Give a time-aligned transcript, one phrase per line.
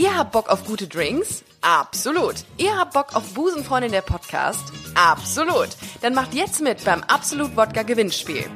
[0.00, 1.44] Ihr habt Bock auf gute Drinks?
[1.60, 2.36] Absolut.
[2.56, 4.72] Ihr habt Bock auf Busenfreundin der Podcast?
[4.94, 5.68] Absolut.
[6.00, 8.46] Dann macht jetzt mit beim Absolut Wodka Gewinnspiel.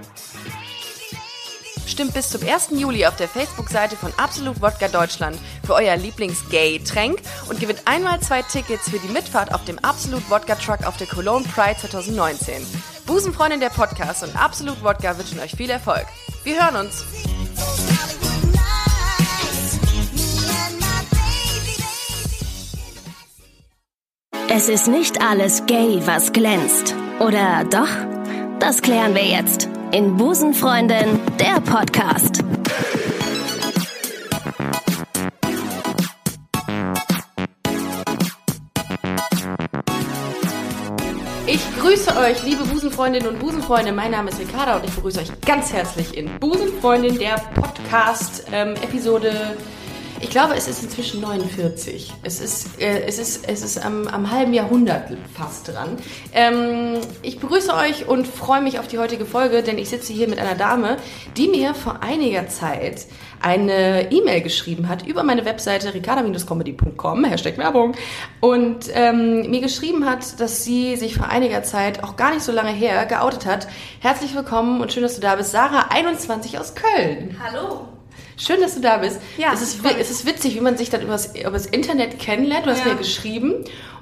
[1.86, 2.70] Stimmt bis zum 1.
[2.70, 7.20] Juli auf der Facebook-Seite von Absolut Wodka Deutschland für euer Lieblings-Gay-Tränk
[7.50, 11.08] und gewinnt einmal zwei Tickets für die Mitfahrt auf dem Absolut Wodka Truck auf der
[11.08, 12.66] Cologne Pride 2019.
[13.04, 16.06] Busenfreundin der Podcast und Absolut Wodka wünschen euch viel Erfolg.
[16.42, 17.04] Wir hören uns.
[24.48, 26.95] Es ist nicht alles gay, was glänzt.
[27.19, 27.89] Oder doch?
[28.61, 32.45] Das klären wir jetzt in Busenfreundin, der Podcast.
[41.47, 43.92] Ich grüße euch, liebe Busenfreundinnen und Busenfreunde.
[43.92, 48.75] Mein Name ist Ricarda und ich begrüße euch ganz herzlich in Busenfreundin, der Podcast, ähm,
[48.75, 49.56] Episode.
[50.20, 52.12] Ich glaube, es ist inzwischen 49.
[52.22, 55.97] Es ist, äh, es ist, es ist am, am halben Jahrhundert fast dran.
[56.33, 60.28] Ähm, ich begrüße euch und freue mich auf die heutige Folge, denn ich sitze hier
[60.28, 60.97] mit einer Dame,
[61.36, 63.06] die mir vor einiger Zeit
[63.41, 67.94] eine E-Mail geschrieben hat über meine Webseite ricarda-comedy.com, Hashtag Werbung,
[68.41, 72.52] und ähm, mir geschrieben hat, dass sie sich vor einiger Zeit, auch gar nicht so
[72.52, 73.69] lange her, geoutet hat.
[74.00, 75.50] Herzlich willkommen und schön, dass du da bist.
[75.50, 77.36] Sarah, 21 aus Köln.
[77.42, 77.94] Hallo.
[78.36, 79.20] Schön, dass du da bist.
[79.38, 82.66] Ja, es ist, es ist witzig, wie man sich dann übers, übers Internet kennenlernt.
[82.66, 82.92] Du hast Ja.
[82.92, 83.54] mir geschrieben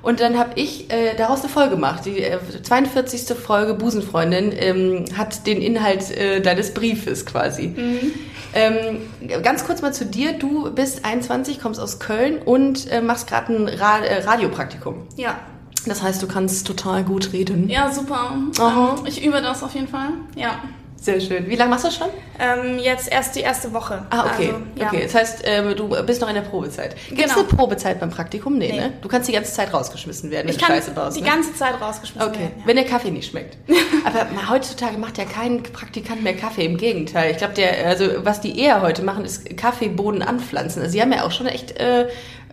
[0.02, 2.04] und dann habe ich äh, daraus eine Folge gemacht.
[2.06, 3.36] Die äh, 42.
[3.36, 7.68] Folge Busenfreundin ähm, hat den Inhalt äh, deines Briefes quasi.
[7.68, 8.12] Mhm.
[8.54, 10.32] Ähm, ganz kurz mal zu dir.
[10.34, 15.02] Du bist 21, kommst aus Köln und äh, machst gerade ein Ra äh, Radiopraktikum.
[15.16, 15.38] Ja.
[15.86, 17.68] Das heißt, du kannst total gut reden.
[17.68, 18.34] Ja, super.
[18.58, 18.96] Aha.
[18.98, 20.10] Ähm, ich übe das auf jeden Fall.
[20.36, 20.62] Ja.
[21.02, 21.48] Sehr schön.
[21.48, 22.06] Wie lange machst du das schon?
[22.38, 24.06] Ähm, jetzt erst die erste Woche.
[24.10, 24.52] Ah, okay.
[24.52, 24.86] Also, ja.
[24.86, 26.94] Okay, das heißt, ähm, du bist noch in der Probezeit.
[27.08, 27.40] Gibt es Genau.
[27.40, 28.56] eine Probezeit beim Praktikum?
[28.56, 28.80] Nee, Nee.
[28.82, 28.92] ne?
[29.02, 31.16] Du kannst die ganze Zeit rausgeschmissen werden, wenn Ich du kann Scheiße baust.
[31.16, 31.28] die ne?
[31.28, 32.54] ganze Zeit rausgeschmissen Okay, werden.
[32.60, 32.66] Ja.
[32.66, 33.56] wenn der Kaffee nicht schmeckt.
[34.04, 37.32] Aber heutzutage macht ja kein Praktikant mehr Kaffee, im Gegenteil.
[37.32, 40.82] Ich glaube, der, also was die eher heute machen, ist Kaffeebohnen anpflanzen.
[40.82, 42.06] Also sie haben ja auch schon echt äh,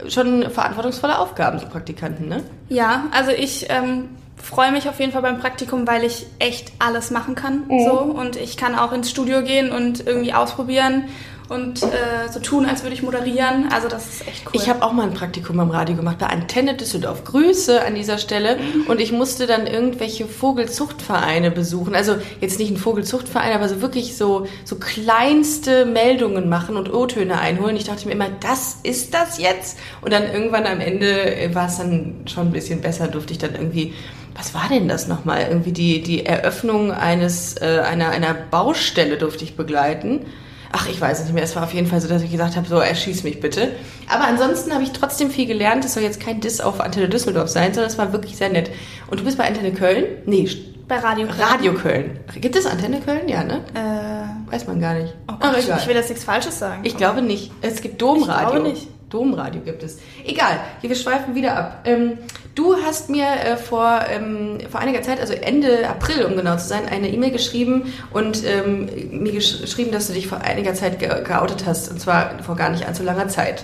[0.07, 2.43] schon verantwortungsvolle Aufgaben, so Praktikanten, ne?
[2.69, 4.09] ja, also ich ähm,
[4.41, 7.63] freue mich auf jeden Fall beim Praktikum, weil ich echt alles machen kann.
[7.67, 7.83] Mhm.
[7.83, 7.99] So.
[7.99, 11.05] Und ich kann auch ins Studio gehen und irgendwie ausprobieren
[11.49, 13.69] und äh, so tun, als würde ich moderieren.
[13.71, 14.51] Also das ist echt cool.
[14.53, 17.23] Ich habe auch mal ein Praktikum am Radio gemacht bei Antenne Düsseldorf.
[17.23, 18.59] Grüße an dieser Stelle.
[18.87, 21.95] Und ich musste dann irgendwelche Vogelzuchtvereine besuchen.
[21.95, 27.39] Also jetzt nicht ein Vogelzuchtverein, aber so wirklich so, so kleinste Meldungen machen und O-Töne
[27.39, 27.75] einholen.
[27.75, 29.79] Ich dachte mir immer, das ist das jetzt?
[30.01, 33.55] Und dann irgendwann am Ende war es dann schon ein bisschen besser, durfte ich dann
[33.55, 33.93] irgendwie
[34.39, 35.47] was war denn das nochmal?
[35.49, 40.25] Irgendwie die, die Eröffnung eines, äh, einer, einer Baustelle durfte ich begleiten.
[40.71, 41.43] Ach, ich weiß es nicht mehr.
[41.43, 43.73] Es war auf jeden Fall so, dass ich gesagt habe, so, erschieß mich bitte.
[44.07, 45.83] Aber ansonsten habe ich trotzdem viel gelernt.
[45.83, 48.69] Es soll jetzt kein Diss auf Antenne Düsseldorf sein, sondern es war wirklich sehr nett.
[49.07, 50.05] Und du bist bei Antenne Köln?
[50.25, 50.47] Nee,
[50.87, 51.27] bei Radio.
[51.37, 52.19] Radio Köln.
[52.39, 53.27] Gibt es Antenne Köln?
[53.27, 53.61] Ja, ne?
[53.73, 55.13] Äh, Weiß man gar nicht.
[55.27, 55.79] oh Aber Gott, egal.
[55.81, 56.81] ich will jetzt nichts Falsches sagen.
[56.83, 57.51] Ich glaube nicht.
[57.61, 58.47] Es gibt Domradio.
[58.47, 58.87] Ich glaube nicht.
[59.09, 59.99] Domradio gibt es.
[60.25, 61.81] Egal, hier, wir schweifen wieder ab.
[61.85, 62.17] Ähm,
[62.59, 66.67] du hast mir äh, vor, ähm, vor einiger Zeit, also Ende April, um genau zu
[66.67, 70.99] sein, eine E-Mail geschrieben und ähm, mir gesch geschrieben, dass du dich vor einiger Zeit
[70.99, 73.63] ge geoutet hast, und zwar vor gar nicht allzu langer Zeit.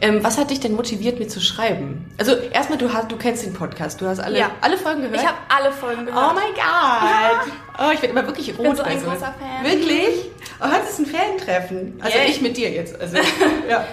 [0.00, 2.04] Ähm, was hat dich denn motiviert, mir zu schreiben?
[2.18, 4.50] Also erstmal, du, hast, du kennst den Podcast, du hast alle, Ja.
[4.60, 5.20] alle Folgen gehört?
[5.20, 6.30] Ich habe alle Folgen gehört.
[6.30, 7.52] Oh mein Gott!
[7.78, 8.64] Oh, ich werde immer wirklich rot.
[8.66, 9.06] bin so ein also.
[9.10, 9.64] großer Fan.
[9.64, 10.30] Wirklich?
[10.60, 11.98] Oh, heute ist ein Fan-Treffen.
[12.02, 12.28] Also Yay.
[12.28, 13.00] ich mit dir jetzt.
[13.00, 13.16] Also,
[13.68, 13.86] ja.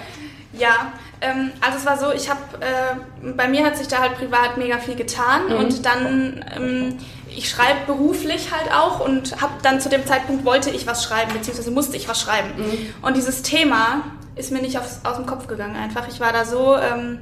[0.52, 4.16] Ja, ähm, also es war so, ich habe, äh, bei mir hat sich da halt
[4.16, 5.56] privat mega viel getan Mhm.
[5.56, 6.98] und dann, ähm,
[7.36, 11.32] ich schreibe beruflich halt auch und habe dann zu dem Zeitpunkt wollte ich was schreiben,
[11.34, 12.50] beziehungsweise musste ich was schreiben.
[12.58, 12.94] Mhm.
[13.02, 14.02] Und dieses Thema
[14.36, 16.08] ist mir nicht aufs, aus dem Kopf gegangen einfach.
[16.08, 17.20] Ich war da so ähm,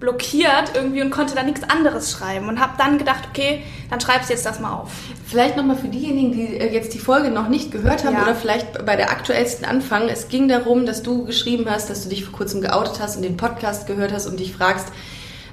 [0.00, 4.30] blockiert irgendwie und konnte da nichts anderes schreiben und habe dann gedacht, okay, dann schreibst
[4.30, 4.90] du jetzt das mal auf.
[5.26, 8.22] Vielleicht nochmal für diejenigen, die äh, jetzt die Folge noch nicht gehört haben Ja.
[8.22, 10.08] oder vielleicht bei der aktuellsten Anfang.
[10.08, 13.22] Es ging darum, dass du geschrieben hast, dass du dich vor kurzem geoutet hast und
[13.22, 14.88] den Podcast gehört hast und dich fragst,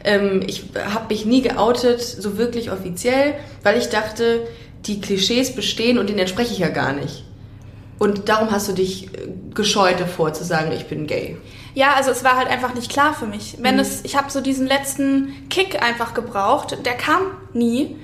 [0.05, 0.63] ähm, ich
[0.93, 3.33] habe mich nie geoutet, so wirklich offiziell,
[3.63, 4.47] weil ich dachte,
[4.85, 7.25] die Klischees bestehen und denen entspreche ich ja gar nicht.
[7.99, 11.35] Und darum hast du dich äh, gescheut davor zu sagen, ich bin gay.
[11.77, 13.57] Ja, also es war halt einfach nicht klar für mich.
[13.59, 13.81] Wenn Mhm.
[13.81, 17.21] es, ich habe so diesen letzten Kick einfach gebraucht, der kam
[17.53, 17.95] nie.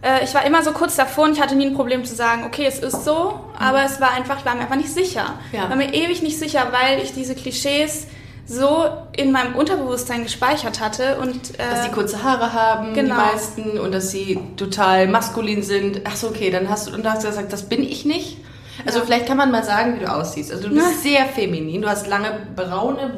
[0.00, 2.44] Äh, ich war immer so kurz davor und ich hatte nie ein Problem zu sagen,
[2.46, 5.34] okay, es ist so, aber es war einfach, ich war mir einfach nicht sicher.
[5.52, 5.64] Ja.
[5.64, 8.06] Ich war mir ewig nicht sicher, weil ich diese Klischees
[8.46, 13.14] so in meinem Unterbewusstsein gespeichert hatte und Dass äh, die kurze Haare haben, genau.
[13.14, 16.00] die meisten, und dass sie total maskulin sind.
[16.04, 18.38] Ach so, okay, dann hast du, und dann hast du gesagt, das bin ich nicht.
[18.86, 19.04] Also Ja.
[19.04, 20.52] vielleicht kann man mal sagen, wie du aussiehst.
[20.52, 21.82] Also du bist sehr feminin.
[21.82, 23.12] Du hast lange braune,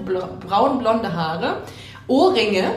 [0.47, 1.59] braun-blonde Haare,
[2.07, 2.71] Ohrringe.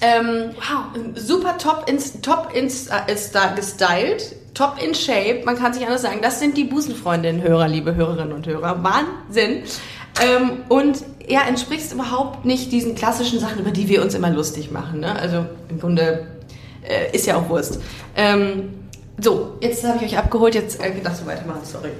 [0.00, 1.02] Ähm, Wow.
[1.16, 5.42] Super top, ins, top ins, äh, ist da gestylt, top in shape.
[5.44, 6.20] Man kann sich anders sagen.
[6.22, 8.82] Das sind die Busenfreundinnen-Hörer, liebe Hörerinnen und Hörer.
[8.84, 9.64] Wahnsinn.
[10.22, 14.70] Ähm, und ja, entsprichst überhaupt nicht diesen klassischen Sachen, über die wir uns immer lustig
[14.70, 15.00] machen.
[15.00, 15.14] Ne?
[15.18, 16.26] Also im Grunde
[16.82, 17.80] äh, ist ja auch Wurst.
[18.16, 18.74] Ähm,
[19.20, 20.54] so, jetzt habe ich euch abgeholt.
[20.54, 21.90] Jetzt äh, darfst du weitermachen, sorry.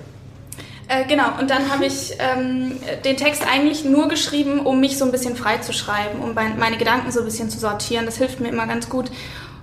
[0.89, 5.05] Äh, genau, und dann habe ich ähm, den Text eigentlich nur geschrieben, um mich so
[5.05, 8.07] ein bisschen frei zu schreiben, um mein, meine Gedanken so ein bisschen zu sortieren.
[8.07, 9.11] Das hilft mir immer ganz gut.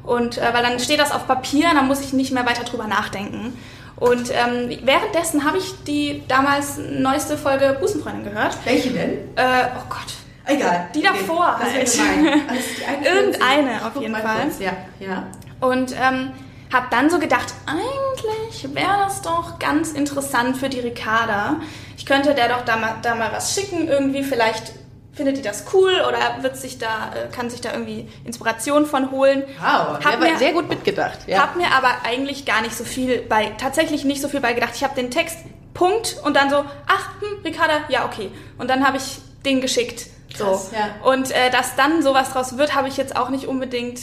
[0.03, 2.85] Und äh, weil dann steht das auf Papier, dann muss ich nicht mehr weiter drüber
[2.85, 3.57] nachdenken.
[3.95, 8.57] Und ähm, währenddessen habe ich die damals neueste Folge Busenfreundin gehört.
[8.65, 9.11] Welche denn?
[9.35, 10.13] Äh, oh Gott.
[10.45, 10.89] Egal.
[10.93, 11.81] Die davor Das halt.
[11.81, 13.05] Also die 41.
[13.05, 14.41] Irgendeine auf jeden Fall.
[14.43, 14.59] kurz.
[14.59, 15.27] Ja, ja.
[15.59, 16.31] Und ähm,
[16.73, 21.57] habe dann so gedacht, eigentlich wäre das doch ganz interessant für die Ricarda.
[21.97, 24.23] Ich könnte der doch da mal, da mal was schicken irgendwie.
[24.23, 24.73] Vielleicht
[25.13, 29.11] findet die das cool oder wird sich da, äh, kann sich da irgendwie Inspiration von
[29.11, 29.43] holen.
[29.59, 31.19] Wow, Hab mir- sehr gut mitgedacht.
[31.27, 31.39] Ja.
[31.41, 34.71] Hab mir aber eigentlich gar nicht so viel bei, tatsächlich nicht so viel bei gedacht.
[34.75, 35.37] Ich habe den Text,
[35.73, 36.57] Punkt, und dann so,
[36.87, 38.29] ach, hm, Ricarda, ja, okay.
[38.57, 40.07] Und dann habe ich den geschickt.
[40.37, 40.45] So.
[40.45, 41.07] Krass, ja.
[41.09, 43.99] Und äh, dass dann sowas draus wird, habe ich jetzt auch nicht unbedingt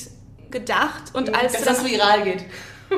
[0.52, 1.02] gedacht.
[1.12, 2.44] Und als dass das viral geht.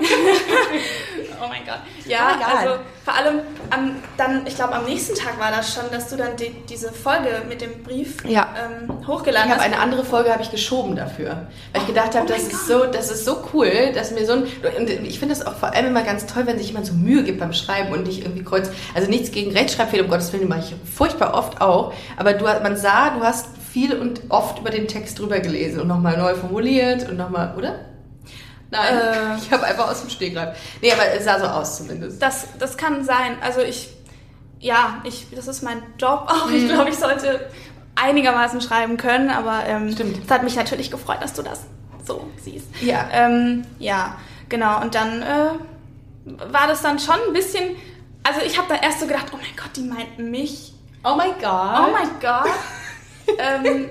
[1.43, 1.81] Oh mein Gott.
[2.07, 2.57] Ja, egal.
[2.69, 3.41] also vor allem
[3.71, 6.93] am, dann, ich glaube am nächsten Tag war das schon, dass du dann die, diese
[6.93, 8.49] Folge mit dem Brief Ja.
[8.57, 9.73] ähm, hochgeladen Ich habe hast.
[9.73, 12.85] eine andere Folge habe ich geschoben dafür, weil ich gedacht habe, oh das ist so,
[12.87, 14.45] das ist so cool, dass mir so ein
[14.79, 17.23] und ich finde das auch vor allem immer ganz toll, wenn sich jemand so Mühe
[17.23, 18.71] gibt beim Schreiben und nicht irgendwie kreuz.
[18.95, 21.93] Also nichts gegen Rechtschreibfehler, um Gottes Willen, mache ich furchtbar oft auch.
[22.17, 25.89] Aber du, man sah, du hast viel und oft über den Text drüber gelesen und
[25.89, 27.81] nochmal neu formuliert und nochmal, oder?
[28.71, 29.37] Nein, Äh.
[29.39, 30.57] ich habe einfach aus dem Stegreif.
[30.81, 32.23] Nee, aber es sah so aus zumindest.
[32.23, 33.37] das, das kann sein.
[33.41, 33.89] Also ich,
[34.61, 36.47] ja, ich, das ist mein Job auch.
[36.49, 36.55] Mhm.
[36.55, 37.49] Ich glaube, ich sollte
[37.97, 40.21] einigermaßen schreiben können, aber ähm, Stimmt.
[40.25, 41.63] es hat mich natürlich gefreut, dass du das
[42.07, 42.67] so siehst.
[42.81, 43.09] Ja.
[43.13, 44.17] Ähm, ja,
[44.49, 44.81] genau.
[44.83, 45.51] Und dann äh,
[46.53, 47.75] war das dann schon ein bisschen,
[48.23, 50.75] also ich habe dann erst so gedacht, oh mein Gott, die meint mich.
[51.05, 51.81] Oh mein Gott.
[51.89, 52.53] Oh mein Gott.
[53.29, 53.87] ähm,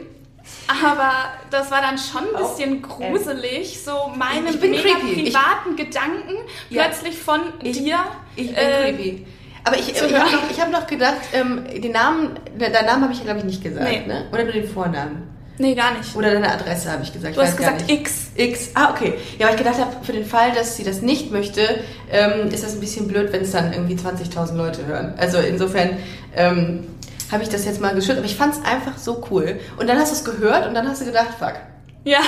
[0.68, 1.12] aber
[1.50, 5.22] das war dann schon ein bisschen gruselig, so meine mega creepy.
[5.22, 6.36] Ich- privaten Gedanken
[6.70, 6.84] Ja.
[6.84, 7.98] plötzlich von Ich- dir.
[8.36, 9.26] Ich bin äh, creepy.
[9.66, 13.04] Aber ich, ich habe noch, ich hab noch gedacht, ähm, den Namen, de- deinen Namen
[13.04, 14.04] habe ich glaube ich nicht gesagt, Nee.
[14.06, 14.26] ne?
[14.34, 15.30] Oder nur den Vornamen.
[15.60, 16.16] Nee, gar nicht.
[16.16, 17.38] Oder deine Adresse habe ich gesagt.
[17.38, 17.90] Du ich hast gesagt.
[17.90, 18.32] X.
[18.36, 18.72] X.
[18.74, 19.14] Ah, okay.
[19.38, 21.62] Ja, weil ich gedacht habe, für den Fall, dass sie das nicht möchte,
[22.12, 25.14] ähm, ist das ein bisschen blöd, wenn es dann irgendwie 20.000 Leute hören.
[25.18, 25.98] Also insofern
[26.36, 26.88] ähm,
[27.34, 28.18] habe ich das jetzt mal geschützt.
[28.18, 29.60] Aber ich fand es einfach so cool.
[29.78, 31.56] Und dann hast du es gehört und dann hast du gedacht, fuck.
[32.06, 32.20] Ja.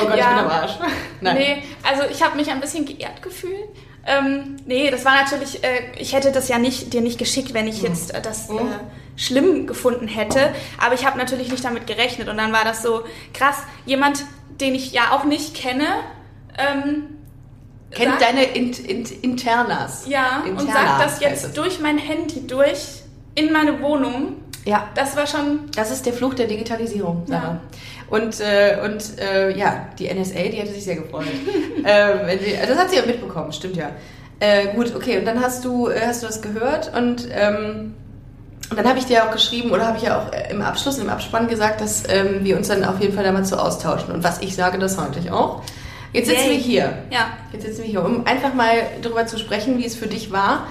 [0.00, 0.24] Oh Gott, ja.
[0.24, 0.72] ich bin am Arsch.
[1.20, 1.36] Nein.
[1.36, 3.68] Nee, also ich habe mich ein bisschen geehrt gefühlt.
[4.06, 7.66] Ähm, nee, das war natürlich, äh, ich hätte das ja nicht, dir nicht geschickt, wenn
[7.66, 7.88] ich Mhm.
[7.88, 8.52] jetzt äh, das äh,
[9.16, 10.50] schlimm gefunden hätte.
[10.78, 12.28] Aber ich habe natürlich nicht damit gerechnet.
[12.28, 13.56] Und dann war das so krass.
[13.86, 14.24] Jemand,
[14.60, 15.86] den ich ja auch nicht kenne,
[16.58, 17.06] ähm,
[17.92, 20.06] Kennt deine Int, Int, Internas.
[20.08, 23.02] ja, und Internas sagt das jetzt durch mein Handy durch
[23.36, 24.36] in meine Wohnung.
[24.64, 24.88] Ja.
[24.94, 27.60] Das war schon Das ist der Fluch der Digitalisierung, Ja.
[28.08, 31.24] Und, äh, und äh, ja, die NSA, die hätte sich sehr gefreut.
[31.84, 32.38] ähm,
[32.68, 33.90] das hat sie ja mitbekommen, stimmt ja.
[34.40, 37.94] Äh, gut, okay, und dann hast du, äh, hast du das gehört und, ähm,
[38.70, 40.98] und dann habe ich dir auch geschrieben oder habe ich ja auch äh, im Abschluss,
[40.98, 44.12] im Abspann gesagt, dass ähm, wir uns dann auf jeden Fall da mal zu austauschen.
[44.12, 45.62] Und was ich sage, das heute ich auch.
[46.12, 46.50] Jetzt sitzen Yay.
[46.50, 46.98] wir hier.
[47.10, 47.30] Ja.
[47.52, 50.66] Jetzt sitzen wir hier, um einfach mal darüber zu sprechen, wie es für dich war.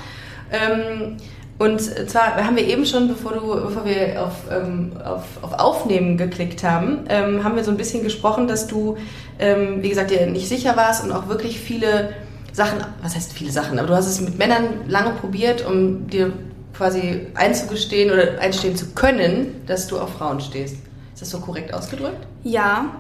[0.52, 1.18] Ähm,
[1.64, 6.18] und zwar haben wir eben schon, bevor, du, bevor wir auf, ähm, auf, auf Aufnehmen
[6.18, 8.98] geklickt haben, ähm, haben wir so ein bisschen gesprochen, dass du,
[9.40, 12.14] ähm, wie gesagt, dir nicht sicher warst und auch wirklich viele
[12.52, 16.34] Sachen, was heißt viele Sachen, aber du hast es mit Männern lange probiert, um dir
[16.74, 20.76] quasi einzugestehen oder einstehen zu können, dass du auf Frauen stehst.
[21.14, 22.28] Ist das so korrekt ausgedrückt?
[22.44, 22.96] Ja.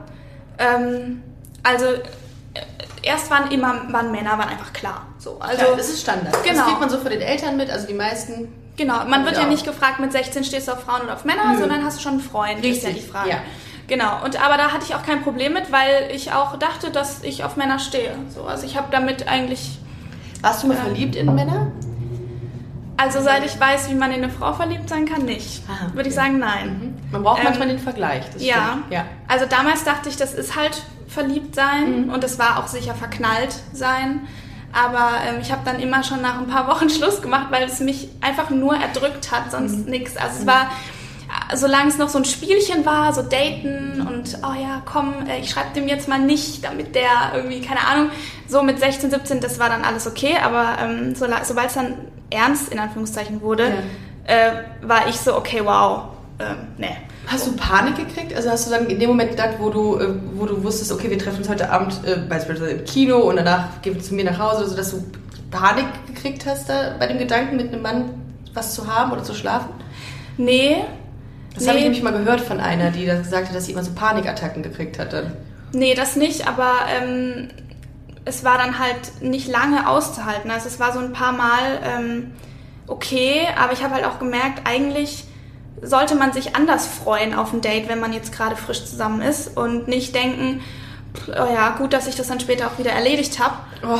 [0.57, 1.21] Ähm,
[1.63, 1.85] also
[3.03, 5.05] erst waren immer waren Männer, waren einfach klar.
[5.19, 6.33] So, also Klar, das ist Standard.
[6.33, 6.63] Das genau.
[6.65, 9.05] kriegt man so von den Eltern mit, also die meisten genau.
[9.05, 9.41] Man wird Ja.
[9.43, 11.59] ja nicht gefragt, mit 16 stehst du auf Frauen oder auf Männer, Nö.
[11.59, 12.59] sondern hast du schon einen Freund.
[12.59, 13.29] Das ist ja die Richtig, Frage.
[13.29, 13.37] ja.
[13.87, 14.23] Genau.
[14.23, 17.43] Und aber da hatte ich auch kein Problem mit, weil ich auch dachte, dass ich
[17.43, 18.15] auf Männer stehe.
[18.33, 19.77] So, also ich habe damit eigentlich
[20.41, 21.71] Warst du mal verliebt in Männer?
[22.97, 25.63] also seit ich weiß, wie man in eine Frau verliebt sein kann, nicht.
[25.67, 25.95] Ah, okay.
[25.95, 26.92] Würde ich sagen, nein.
[27.13, 28.25] Man braucht Ähm, manchmal den Vergleich.
[28.33, 28.79] Das Ja.
[28.89, 29.05] ja.
[29.27, 33.55] Also damals dachte ich, das ist halt verliebt sein und es war auch sicher verknallt
[33.71, 34.27] sein.
[34.73, 37.79] Aber ähm, ich habe dann immer schon nach ein paar Wochen Schluss gemacht, weil es
[37.79, 40.17] mich einfach nur erdrückt hat, sonst nix.
[40.17, 40.71] Also es war,
[41.51, 45.39] äh, solange es noch so ein Spielchen war, so daten und oh ja, komm, äh,
[45.39, 48.09] ich schreibe dem jetzt mal nicht, damit der irgendwie, keine Ahnung,
[48.47, 50.37] so mit 16, 17, das war dann alles okay.
[50.43, 51.93] Aber ähm, so, sobald es dann
[52.31, 53.71] ernst in Anführungszeichen wurde,
[54.27, 54.35] ja.
[54.35, 56.95] äh, war ich so, okay, wow, ähm, nee.
[57.27, 58.33] Hast du Panik gekriegt?
[58.35, 61.09] Also hast du dann in dem Moment gedacht, wo du, äh, wo du wusstest, okay,
[61.09, 64.25] wir treffen uns heute Abend äh, beispielsweise im Kino und danach gehen wir zu mir
[64.25, 65.03] nach Hause, so dass du
[65.51, 68.09] Panik gekriegt hast da bei dem Gedanken, mit einem Mann
[68.53, 69.69] was zu haben oder zu schlafen?
[70.37, 70.77] Nee.
[71.53, 71.69] Das nee.
[71.69, 73.91] habe ich nämlich mal gehört von einer, die das gesagt hat, dass sie immer so
[73.93, 75.33] Panikattacken gekriegt hat dann.
[75.71, 77.49] Nee, das nicht, aber ähm,
[78.25, 80.49] es war dann halt nicht lange auszuhalten.
[80.49, 82.31] Also es war so ein paar Mal ähm,
[82.87, 85.25] okay, aber ich habe halt auch gemerkt, eigentlich
[85.81, 89.57] sollte man sich anders freuen auf ein Date, wenn man jetzt gerade frisch zusammen ist
[89.57, 90.61] und nicht denken,
[91.27, 93.55] oh ja, gut, dass ich das dann später auch wieder erledigt habe.
[93.83, 93.99] Oh,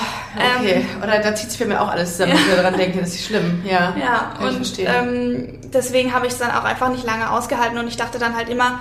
[0.59, 0.85] okay.
[0.93, 3.09] Ähm, Oder da zieht es für mich auch alles zusammen, wenn ich daran denke, das
[3.09, 3.61] ist schlimm.
[3.65, 7.87] Ja, ja und ähm, deswegen habe ich es dann auch einfach nicht lange ausgehalten und
[7.87, 8.79] ich dachte dann halt immer,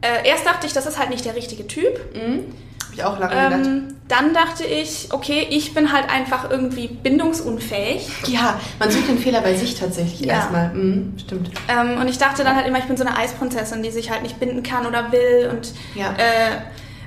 [0.00, 2.14] äh, erst dachte ich, das ist halt nicht der richtige Typ.
[2.14, 2.44] Mhm.
[2.92, 3.94] Habe ich auch lange ähm, gedacht.
[4.08, 8.06] Dann dachte ich, okay, ich bin halt einfach irgendwie bindungsunfähig.
[8.26, 10.34] Ja, man sucht den Fehler bei sich tatsächlich ja.
[10.34, 10.74] erstmal.
[10.74, 11.50] Mhm, stimmt.
[11.68, 14.22] Ähm, und ich dachte dann halt immer, ich bin so eine Eisprinzessin, die sich halt
[14.22, 16.12] nicht binden kann oder will und ja.
[16.18, 16.60] Äh,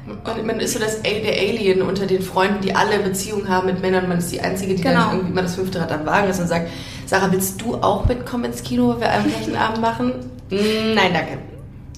[0.08, 3.82] und man ist so das, der Alien unter den Freunden, die alle Beziehungen haben mit
[3.82, 4.08] Männern.
[4.08, 5.00] Man ist die Einzige, die genau.
[5.00, 6.70] dann irgendwie immer das fünfte Rad am Wagen ist und sagt,
[7.08, 10.13] Sarah, willst du auch mitkommen ins Kino, wenn wir einen gleichen Abend machen?
[10.51, 11.39] Mm, nein, danke.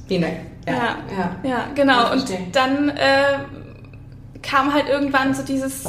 [0.08, 0.36] Vielen Dank.
[0.66, 1.50] Ja, ja, ja.
[1.50, 2.14] ja genau.
[2.14, 3.40] Und dann äh,
[4.50, 5.86] kam halt irgendwann so dieses...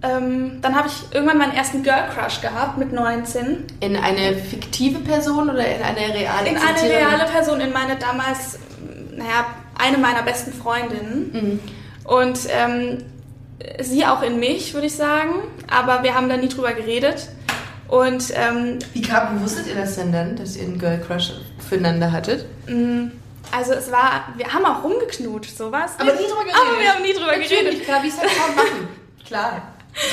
[0.00, 3.64] Ähm, dann habe ich irgendwann meinen ersten Girl Crush gehabt mit 19.
[3.80, 8.60] In eine fiktive Person oder in eine reale In eine reale Person, in meine damals,
[9.16, 11.30] naja, eine meiner besten Freundinnen.
[11.32, 11.60] Mhm.
[12.04, 12.98] Und ähm,
[13.80, 15.34] sie auch in mich, würde ich sagen.
[15.68, 17.28] Aber wir haben da nie drüber geredet.
[17.88, 21.32] Und ähm, wie kam, wusstet ihr das denn dann, dass ihr einen Girl Crush
[21.68, 22.44] füreinander hattet?
[23.52, 25.92] Also es war, wir haben auch rumgeknutscht, sowas.
[25.98, 26.60] Aber nie drüber geredet.
[26.60, 27.84] Aber wir haben nie drüber Natürlich, geredet.
[27.84, 28.88] Klar, wie es halt Frauen machen.
[29.26, 29.62] Klar,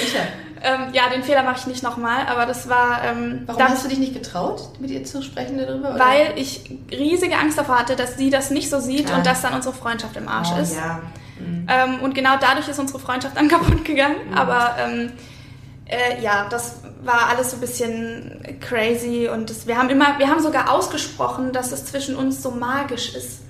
[0.01, 0.27] sicher.
[0.62, 3.04] Ähm, ja, den Fehler mache ich nicht nochmal, aber das war.
[3.04, 5.92] Ähm, Warum hast du dich nicht getraut, mit ihr zu sprechen darüber?
[5.92, 6.00] Oder?
[6.00, 9.18] Weil ich riesige Angst davor hatte, dass sie das nicht so sieht ah.
[9.18, 10.75] und dass dann unsere Freundschaft im Arsch oh, ist.
[10.75, 11.01] Ja.
[11.39, 11.68] Mhm.
[11.70, 14.15] Ähm, und genau dadurch ist unsere Freundschaft dann kaputt gegangen.
[14.30, 14.38] Mhm.
[14.38, 15.12] Aber ähm,
[15.86, 20.28] äh, ja, das war alles so ein bisschen crazy und das, wir haben immer, wir
[20.28, 23.42] haben sogar ausgesprochen, dass es zwischen uns so magisch ist.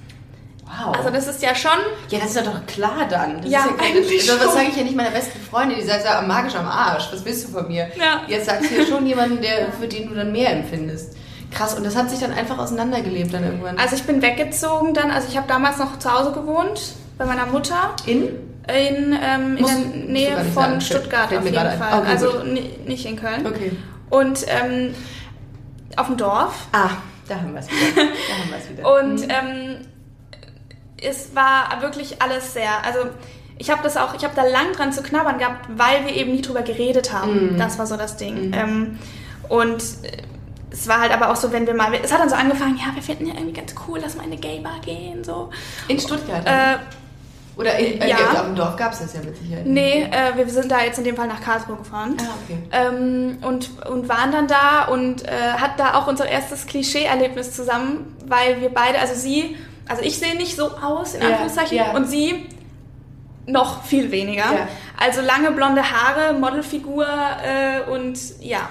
[0.66, 0.96] Wow.
[0.98, 1.72] Also das ist ja schon.
[2.10, 3.42] Ja, das ist ja doch klar dann.
[3.42, 5.86] Das ja, ist ja eigentlich das, das sage ich ja nicht meiner besten Freundin, die
[5.86, 7.08] sagt, ja, magisch am Arsch.
[7.12, 7.88] Was willst du von mir?
[7.98, 8.24] Ja.
[8.28, 11.16] Jetzt sagst du ja schon jemanden, der, für den du dann mehr empfindest.
[11.52, 13.78] Krass, und das hat sich dann einfach auseinandergelebt dann irgendwann.
[13.78, 17.46] Also ich bin weggezogen dann, also ich habe damals noch zu Hause gewohnt, bei meiner
[17.46, 17.96] Mutter.
[18.06, 18.30] In?
[18.68, 19.76] In, ähm, in der
[20.08, 20.82] Nähe von sagen.
[20.82, 22.00] Stuttgart auf jeden Fall.
[22.00, 23.46] Okay, also nicht in Köln.
[23.46, 23.72] Okay.
[24.10, 24.96] Und ähm,
[25.96, 26.68] auf dem Dorf.
[26.72, 26.90] Ah,
[27.28, 27.96] da haben wir es wieder.
[27.96, 29.00] Da haben wir es wieder.
[29.00, 29.30] Und mhm.
[29.30, 29.78] ähm,
[31.02, 33.00] es war wirklich alles sehr, also
[33.58, 36.32] ich habe das auch, ich habe da lang dran zu knabbern gehabt, weil wir eben
[36.32, 37.56] nie drüber geredet haben.
[37.56, 37.58] Mm.
[37.58, 38.50] Das war so das Ding.
[38.50, 38.54] Mm.
[38.54, 39.00] Ähm,
[39.48, 40.18] und äh,
[40.72, 42.94] es war halt aber auch so, wenn wir mal, es hat dann so angefangen, ja,
[42.94, 45.50] wir finden ja irgendwie ganz cool, dass wir in eine Gay-Bar gehen, so.
[45.88, 46.46] In Stuttgart?
[46.46, 46.78] Äh,
[47.58, 48.18] oder in, äh, ja.
[48.18, 49.66] auf dem Dorf gab es das ja mit Sicherheit.
[49.66, 52.18] Nee, äh, wir sind da jetzt in dem Fall nach Karlsruhe gefahren.
[52.20, 52.58] Ah, okay.
[52.72, 58.16] Ähm, und, und waren dann da und äh, hat da auch unser erstes Klischee-Erlebnis zusammen,
[58.28, 59.56] weil wir beide, also sie
[59.88, 61.94] also ich sehe nicht so aus, in Anführungszeichen, ja, ja.
[61.94, 62.46] und sie
[63.46, 64.46] noch viel weniger.
[64.98, 68.70] Also lange blonde Haare, Modelfigur äh, und ja.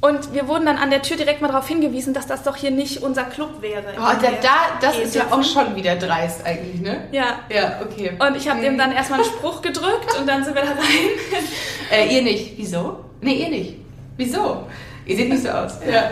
[0.00, 2.70] Und wir wurden dann an der Tür direkt mal darauf hingewiesen, dass das doch hier
[2.70, 3.94] nicht unser Club wäre.
[3.96, 7.08] Oh, da, da, das ist ja auch schon wieder dreist eigentlich, ne?
[7.12, 7.40] Ja.
[7.48, 8.12] Ja, okay.
[8.18, 11.48] Und ich habe dem dann erstmal einen Spruch gedrückt und dann sind wir da rein.
[11.90, 12.58] äh, ihr nicht.
[12.58, 13.04] Wieso?
[13.22, 13.74] Nee, ihr nicht.
[14.16, 14.66] Wieso?
[15.06, 15.78] Ihr seht nicht so aus.
[15.90, 16.10] Ja.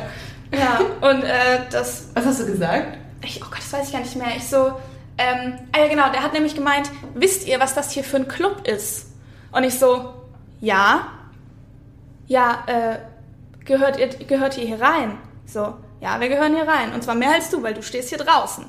[0.57, 2.11] Ja, und äh, das...
[2.15, 2.99] Was hast du gesagt?
[3.27, 4.37] ich, oh Gott, das weiß ich gar nicht mehr.
[4.37, 4.73] Ich so,
[5.19, 8.29] ähm, ah ja genau, der hat nämlich gemeint, wisst ihr, was das hier für ein
[8.29, 9.13] Club ist?
[9.53, 10.15] Und ich so,
[10.61, 11.09] ja.
[12.27, 12.99] Ja, äh,
[13.65, 15.19] gehört ihr, gehört ihr hier rein?
[15.47, 16.93] So, ja, wir gehören hier rein.
[16.93, 18.67] Und zwar mehr als du, weil du stehst hier draußen.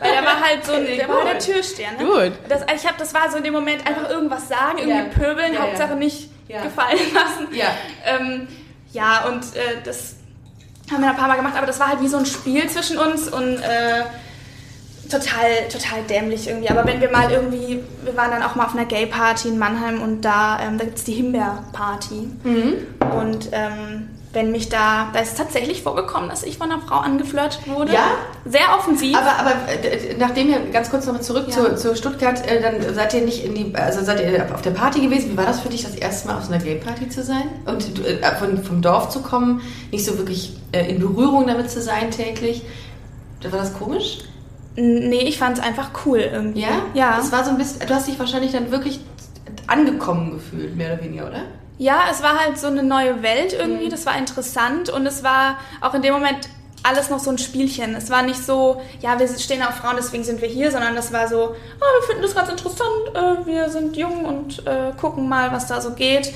[0.00, 1.92] weil der war halt so, okay, der war der Türsteher.
[1.92, 2.04] Ne?
[2.04, 2.32] Gut.
[2.48, 5.04] Das, ich hab, das war so in dem Moment einfach irgendwas sagen, irgendwie ja.
[5.04, 5.96] pöbeln, ja, Hauptsache ja.
[5.96, 7.54] nicht gefallen lassen.
[7.54, 7.66] Ja,
[8.04, 8.48] ähm,
[8.92, 10.16] ja und äh, das
[10.90, 12.98] haben wir ein paar Mal gemacht, aber das war halt wie so ein Spiel zwischen
[12.98, 14.04] uns und äh,
[15.10, 16.70] total, total dämlich irgendwie.
[16.70, 20.02] Aber wenn wir mal irgendwie, wir waren dann auch mal auf einer Gay-Party in Mannheim
[20.02, 22.30] und da, ähm, da gibt es die Himbeer-Party.
[22.42, 22.74] Mhm.
[23.18, 26.96] Und ähm, wenn mich da, da ist es tatsächlich vorgekommen, dass ich von einer Frau
[26.96, 27.92] angeflirtet wurde.
[27.92, 28.04] Ja?
[28.44, 29.16] Sehr offensiv.
[29.16, 31.54] Aber, aber äh, nachdem ihr ganz kurz nochmal zurück ja.
[31.54, 34.70] zu, zu Stuttgart, äh, dann seid ihr nicht in die, also seid ihr auf der
[34.70, 35.32] Party gewesen.
[35.32, 37.42] Wie war das für dich, das erste Mal auf so einer Gay-Party zu sein?
[37.66, 42.12] Und äh, von, vom Dorf zu kommen, nicht so wirklich in Berührung damit zu sein
[42.12, 42.62] täglich?
[43.42, 44.18] War das komisch?
[44.76, 46.60] Nee, ich fand es einfach cool irgendwie.
[46.60, 46.82] Ja?
[46.94, 47.16] Ja.
[47.16, 49.00] Das war so ein bisschen, du hast dich wahrscheinlich dann wirklich
[49.66, 51.42] angekommen gefühlt, mehr oder weniger, oder?
[51.80, 55.56] Ja, es war halt so eine neue Welt irgendwie, das war interessant und es war
[55.80, 56.50] auch in dem Moment
[56.82, 57.94] alles noch so ein Spielchen.
[57.94, 61.10] Es war nicht so, ja, wir stehen auf Frauen, deswegen sind wir hier, sondern das
[61.10, 65.26] war so, oh, wir finden das ganz interessant, äh, wir sind jung und äh, gucken
[65.26, 66.30] mal, was da so geht.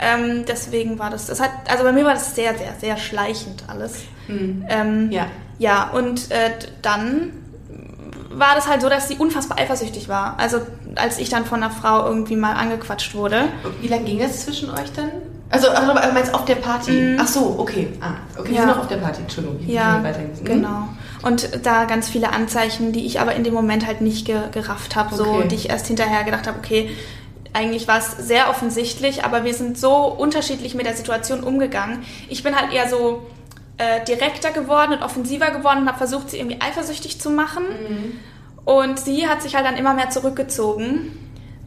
[0.00, 3.62] Ähm, deswegen war das, das hat, also bei mir war das sehr, sehr, sehr schleichend
[3.68, 4.00] alles.
[4.26, 4.66] Mhm.
[4.68, 5.28] Ähm, Ja.
[5.60, 6.50] Ja, und äh,
[6.82, 7.32] dann
[8.38, 10.34] war das halt so, dass sie unfassbar eifersüchtig war.
[10.38, 10.58] Also
[10.96, 13.44] als ich dann von einer Frau irgendwie mal angequatscht wurde.
[13.80, 15.10] Wie lange ging das zwischen euch dann?
[15.50, 17.16] Also, aber meinst auf der Party?
[17.18, 17.88] Ach so, okay.
[18.02, 18.54] Ah, okay, Mhm.
[18.54, 18.60] Ja.
[18.60, 19.58] wir sind noch auf der Party, Entschuldigung.
[19.66, 20.02] Ja,
[20.44, 20.88] genau.
[21.22, 24.94] Und da ganz viele Anzeichen, die ich aber in dem Moment halt nicht ge gerafft
[24.94, 25.48] habe, so, Okay.
[25.48, 26.90] die ich erst hinterher gedacht habe, okay,
[27.54, 32.04] eigentlich war es sehr offensichtlich, aber wir sind so unterschiedlich mit der Situation umgegangen.
[32.28, 33.26] Ich bin halt eher so
[33.78, 37.62] äh, direkter geworden und offensiver geworden und habe versucht, sie irgendwie eifersüchtig zu machen.
[37.88, 38.12] Mhm.
[38.68, 41.12] Und sie hat sich halt dann immer mehr zurückgezogen.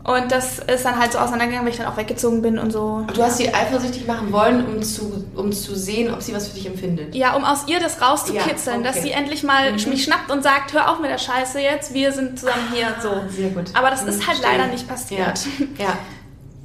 [0.03, 3.05] Und das ist dann halt so auseinandergegangen, weil ich dann auch weggezogen bin und so.
[3.13, 6.55] Du hast sie eifersüchtig machen wollen, um zu, um zu sehen, ob sie was für
[6.55, 7.13] dich empfindet.
[7.15, 8.93] Ja, um aus ihr das rauszukitzeln, Ja, okay.
[8.96, 12.12] dass sie endlich mal mich schnappt und sagt, hör auf mit der Scheiße jetzt, wir
[12.12, 13.10] sind zusammen hier, so.
[13.29, 13.65] Sehr gut.
[13.75, 14.58] Aber das ist Mhm, halt verstehe.
[14.60, 15.39] leider nicht passiert.
[15.77, 15.86] Ja.
[15.86, 15.93] ja.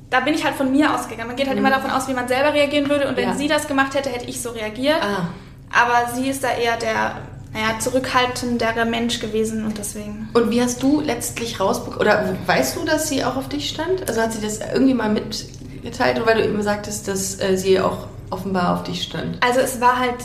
[0.08, 1.26] Da bin ich halt von mir ausgegangen.
[1.26, 3.34] Man geht halt immer davon aus, wie man selber reagieren würde und wenn Ja.
[3.34, 5.02] sie das gemacht hätte, hätte ich so reagiert.
[5.02, 5.26] Ah.
[5.72, 7.16] Aber sie ist da eher der,
[7.56, 10.28] naja, zurückhaltendere Mensch gewesen und deswegen.
[10.34, 14.06] Und wie hast du letztlich rausbekommen, oder weißt du, dass sie auch auf dich stand?
[14.08, 18.08] Also hat sie das irgendwie mal mitgeteilt, weil du eben sagtest, dass äh, sie auch
[18.30, 19.38] offenbar auf dich stand?
[19.42, 20.16] Also es war halt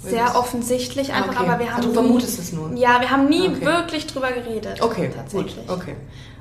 [0.00, 1.48] sehr offensichtlich einfach, Okay.
[1.50, 2.72] aber wir haben Also du nie, vermutest es nur?
[2.76, 3.64] Ja, wir haben nie Okay.
[3.66, 4.80] wirklich drüber geredet.
[4.80, 5.56] Okay, tatsächlich.
[5.66, 5.96] gut, okay.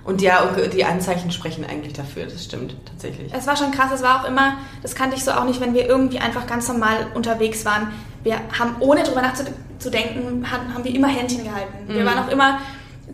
[0.07, 3.29] Und ja, die Anzeichen sprechen eigentlich dafür, das stimmt tatsächlich.
[3.33, 5.73] Es war schon krass, es war auch immer, das kannte ich so auch nicht, wenn
[5.73, 7.91] wir irgendwie einfach ganz normal unterwegs waren.
[8.23, 11.89] Wir haben, ohne drüber nachzudenken, haben, wir immer Händchen gehalten.
[11.89, 12.59] Wir waren auch immer,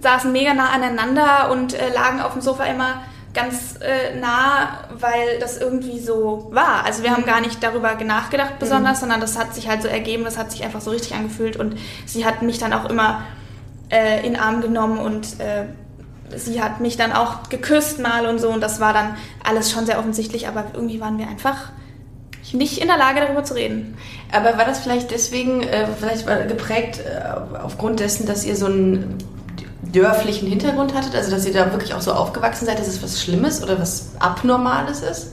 [0.02, 3.02] saßen mega nah aneinander und äh, lagen auf dem Sofa immer
[3.34, 6.86] ganz äh, nah, weil das irgendwie so war.
[6.86, 10.26] Also wir haben gar nicht darüber nachgedacht besonders, sondern das hat sich halt so ergeben,
[10.26, 13.24] das hat sich einfach so richtig angefühlt und sie hat mich dann auch immer
[13.90, 15.66] äh, in den Arm genommen und äh,
[16.38, 19.86] sie hat mich dann auch geküsst mal und so und das war dann alles schon
[19.86, 21.70] sehr offensichtlich, aber irgendwie waren wir einfach
[22.52, 23.98] nicht in der Lage darüber zu reden.
[24.32, 29.18] Aber war das vielleicht deswegen, äh, vielleicht geprägt äh, aufgrund dessen, dass ihr so einen
[29.82, 31.16] dörflichen Hintergrund hattet?
[31.16, 34.12] Also dass ihr da wirklich auch so aufgewachsen seid, dass es was Schlimmes oder was
[34.20, 35.30] Abnormales ist?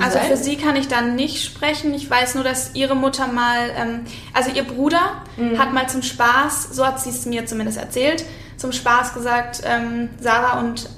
[0.00, 0.28] Also sein?
[0.28, 1.92] für sie kann ich dann nicht sprechen.
[1.94, 4.00] Ich weiß nur, dass ihre Mutter mal, ähm,
[4.32, 5.00] also ihr Bruder
[5.36, 5.58] Mhm.
[5.58, 8.24] hat mal zum Spaß, so hat sie es mir zumindest erzählt,
[8.56, 10.88] zum Spaß gesagt, ähm, Sarah und,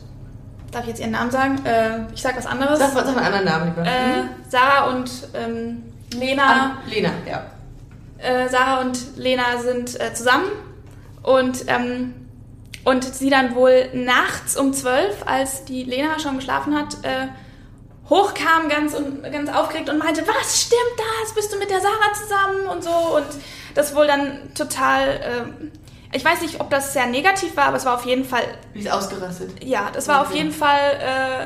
[0.72, 1.64] darf ich jetzt ihren Namen sagen?
[1.64, 2.78] Äh, ich sag was anderes.
[2.78, 3.82] Sag, sag einen anderen Namen lieber.
[3.86, 4.28] äh, Mhm.
[4.48, 5.82] Sarah und ähm,
[6.14, 6.44] Lena.
[6.52, 7.42] An Lena, ja.
[8.18, 10.46] äh, Sarah und Lena sind äh, zusammen
[11.22, 12.14] und, ähm,
[12.84, 17.26] und sie dann wohl nachts um zwölf, als die Lena schon geschlafen hat, äh,
[18.08, 20.80] hochkam ganz, und, ganz aufgeregt und meinte, was stimmt
[21.24, 21.34] das?
[21.34, 23.26] Bist du mit der Sarah zusammen und so und
[23.74, 25.64] das wohl dann total, äh,
[26.12, 28.42] ich weiß nicht, ob das sehr negativ war, aber es war auf jeden Fall,
[28.72, 29.62] Wie ist ausgerastet?
[29.64, 30.38] ja, das war auf Okay.
[30.38, 31.42] jeden Fall äh,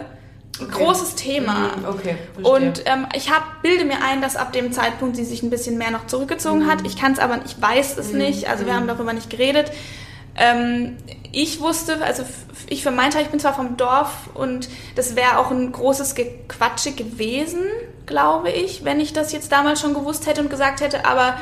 [0.63, 0.85] ein Okay.
[0.85, 1.53] großes Thema.
[1.77, 2.69] Mhm, okay, verstehe.
[2.69, 5.79] Und ähm, ich hab, bilde mir ein, dass ab dem Zeitpunkt sie sich ein bisschen
[5.79, 6.71] mehr noch zurückgezogen Mhm.
[6.71, 6.87] hat.
[6.87, 8.49] Ich kann es aber, ich weiß es nicht.
[8.51, 9.71] Also wir haben darüber nicht geredet.
[10.37, 10.97] Ähm,
[11.33, 12.25] ich wusste, also
[12.69, 16.15] ich für meinen Teil, ich bin zwar vom Dorf und das wäre auch ein großes
[16.15, 17.61] Gequatsche gewesen,
[18.07, 21.05] glaube ich, wenn ich das jetzt damals schon gewusst hätte und gesagt hätte.
[21.07, 21.37] Aber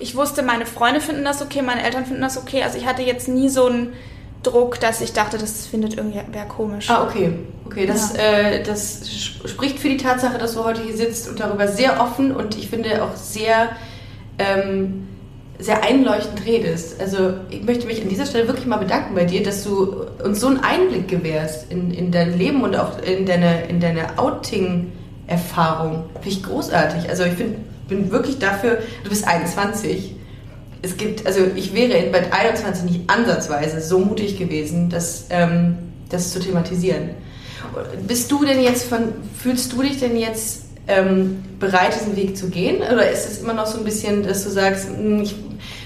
[0.00, 2.62] ich wusste, meine Freunde finden das okay, meine Eltern finden das okay.
[2.62, 3.92] Also ich hatte jetzt nie so einen
[4.42, 6.88] Druck, dass ich dachte, das findet irgendwer komisch.
[6.90, 7.32] Ah, okay.
[7.66, 11.38] Okay, das, äh, das sp- spricht für die Tatsache, dass du heute hier sitzt und
[11.38, 13.68] darüber sehr offen und ich finde auch sehr,
[14.38, 15.06] ähm,
[15.58, 16.98] sehr einleuchtend redest.
[17.00, 20.40] Also ich möchte mich an dieser Stelle wirklich mal bedanken bei dir, dass du uns
[20.40, 26.04] so einen Einblick gewährst in, in dein Leben und auch in deine, in deine Outing-Erfahrung.
[26.14, 27.08] Finde ich großartig.
[27.08, 27.56] Also ich find,
[27.90, 30.14] bin wirklich dafür, du bist 21.
[30.82, 35.76] Es gibt, also ich wäre bei 21 nicht ansatzweise so mutig gewesen, das, ähm,
[36.08, 37.10] das zu thematisieren.
[38.06, 42.48] Bist du denn jetzt von, fühlst du dich denn jetzt ähm, bereit, diesen Weg zu
[42.48, 42.78] gehen?
[42.78, 45.36] Oder ist es immer noch so ein bisschen, dass du sagst, hm, ich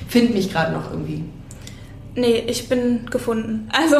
[0.08, 1.24] finde mich gerade noch irgendwie?
[2.16, 3.68] Nee, ich bin gefunden.
[3.72, 3.96] Also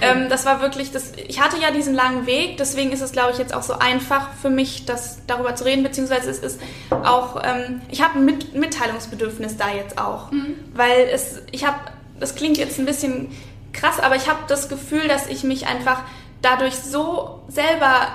[0.00, 3.32] ähm, das war wirklich, das, ich hatte ja diesen langen Weg, deswegen ist es, glaube
[3.32, 7.42] ich, jetzt auch so einfach für mich, das darüber zu reden, beziehungsweise es ist auch,
[7.44, 10.32] ähm, ich habe ein Mit Mitteilungsbedürfnis da jetzt auch,
[10.74, 11.76] weil es, ich habe,
[12.18, 13.28] das klingt jetzt ein bisschen
[13.72, 16.02] krass, aber ich habe das Gefühl, dass ich mich einfach
[16.40, 18.08] dadurch so selber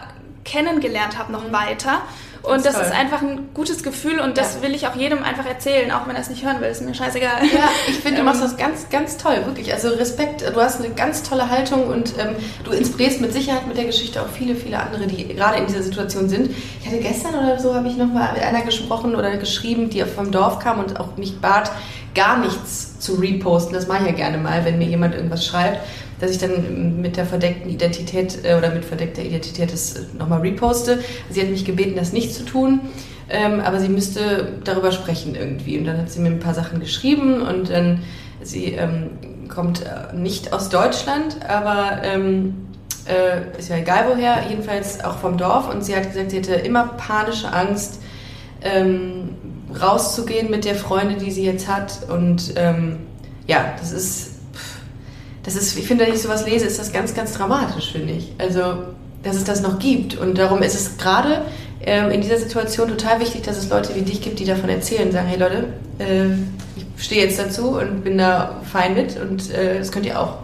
[0.44, 2.02] kennengelernt habe noch weiter
[2.46, 2.84] Und das toll.
[2.84, 4.62] ist einfach ein gutes Gefühl und das Ja.
[4.62, 6.68] will ich auch jedem einfach erzählen, auch wenn er es nicht hören will.
[6.70, 7.44] Ist mir scheißegal.
[7.44, 9.74] Ja, ich finde, du Ähm, machst das ganz, ganz toll, wirklich.
[9.74, 13.78] Also Respekt, du hast eine ganz tolle Haltung und ähm, du inspirierst mit Sicherheit mit
[13.78, 16.52] der Geschichte auch viele, viele andere, die gerade in dieser Situation sind.
[16.82, 20.32] Ich hatte gestern oder so, habe ich nochmal mit einer gesprochen oder geschrieben, die vom
[20.32, 21.72] Dorf kam und auch mich bat,
[22.14, 23.74] gar nichts zu reposten.
[23.74, 25.80] Das mache ich ja gerne mal, wenn mir jemand irgendwas schreibt,
[26.26, 31.00] dass ich dann mit der verdeckten Identität äh, oder mit verdeckter Identität das nochmal reposte.
[31.30, 32.82] Sie hat mich gebeten, das nicht zu tun.
[33.30, 35.78] Ähm, aber sie müsste darüber sprechen irgendwie.
[35.78, 38.04] Und dann hat sie mir ein paar Sachen geschrieben und dann,
[38.42, 39.10] sie ähm,
[39.48, 42.68] kommt äh, nicht aus Deutschland, aber ähm,
[43.08, 45.74] äh, ist ja egal woher, jedenfalls auch vom Dorf.
[45.74, 48.00] Und sie hat gesagt, sie hätte immer panische Angst,
[48.62, 49.30] ähm,
[49.80, 52.08] rauszugehen mit der Freundin, die sie jetzt hat.
[52.10, 52.98] Und ähm,
[53.48, 54.35] ja, das ist,
[55.46, 58.34] das ist, ich finde, wenn ich sowas lese, ist das ganz, ganz dramatisch, finde ich.
[58.40, 58.78] Also,
[59.24, 60.18] dass es das noch gibt.
[60.18, 61.46] Und darum ist es gerade
[61.82, 65.12] ähm, in dieser Situation total wichtig, dass es Leute wie dich gibt, die davon erzählen,
[65.12, 66.34] sagen, hey Leute, äh,
[66.98, 70.40] ich stehe jetzt dazu und bin da fein mit und äh, das könnt ihr auch.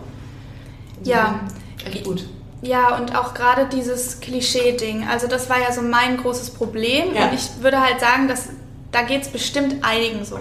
[1.03, 1.39] Ja.
[1.83, 2.25] Echt gut.
[2.61, 5.07] Ja, und auch gerade dieses Klischee-Ding.
[5.09, 7.15] Also das war ja so mein großes Problem.
[7.15, 7.29] Ja.
[7.29, 8.49] Und ich würde halt sagen, dass
[8.91, 10.37] da geht es bestimmt einigen so.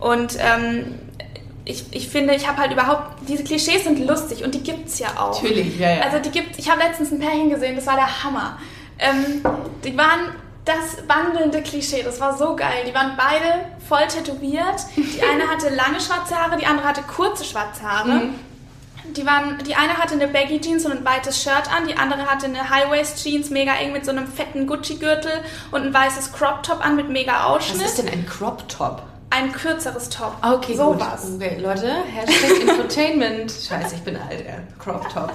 [0.00, 0.94] Und ähm,
[1.64, 5.08] ich, ich finde, ich habe halt überhaupt, diese Klischees sind lustig und die gibt's ja
[5.16, 5.42] auch.
[5.42, 6.02] Natürlich, ja, ja.
[6.02, 8.58] Also die gibt, ich habe letztens ein Pärchen gesehen, das war der Hammer.
[8.98, 9.42] Ähm,
[9.82, 12.84] die waren das wandelnde Klischee, das war so geil.
[12.86, 14.86] Die waren beide voll tätowiert.
[14.96, 18.08] Die eine hatte lange schwarze Haare, die andere hatte kurze schwarze Haare.
[18.08, 18.34] Mhm.
[19.16, 22.26] Die, waren, die eine hatte eine Baggy Jeans und ein weites Shirt an, die andere
[22.26, 25.32] hatte eine High-Waist Jeans, mega eng mit so einem fetten Gucci-Gürtel
[25.70, 27.86] und ein weißes Crop Top an mit mega Was Ausschnitt.
[27.86, 29.02] ist denn ein Crop Top?
[29.36, 30.36] Ein kürzeres Top.
[30.42, 31.00] Okay, so gut.
[31.00, 31.32] was.
[31.34, 33.50] Okay, Leute, Hashtag Infotainment.
[33.68, 34.54] Scheiße, ich bin alt, ja.
[34.78, 35.32] Crop Top.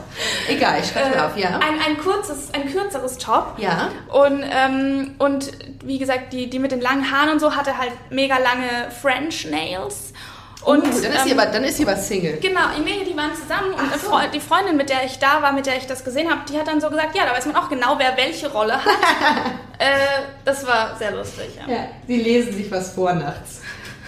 [0.48, 1.50] Egal, ich schreibe Äh, auf, ja.
[1.50, 3.56] ein, ein, kurzes, ein kürzeres Top.
[3.58, 3.90] Ja.
[4.08, 5.52] Und, ähm, und
[5.84, 9.48] wie gesagt, die, die mit den langen Haaren und so hatte halt mega lange French
[9.52, 10.14] Nails.
[10.64, 12.38] Und, uh, dann, ist sie ähm, aber, dann ist sie aber Single.
[12.42, 14.12] Genau, nee, die waren zusammen und so.
[14.34, 16.68] Die Freundin, mit der ich da war, mit der ich das gesehen habe, die hat
[16.68, 18.86] dann so gesagt, ja, da weiß man auch genau, wer welche Rolle hat.
[19.78, 19.88] äh,
[20.44, 21.58] das war sehr lustig.
[21.66, 21.74] Ja.
[21.74, 23.62] Ja, die lesen sich was vor nachts.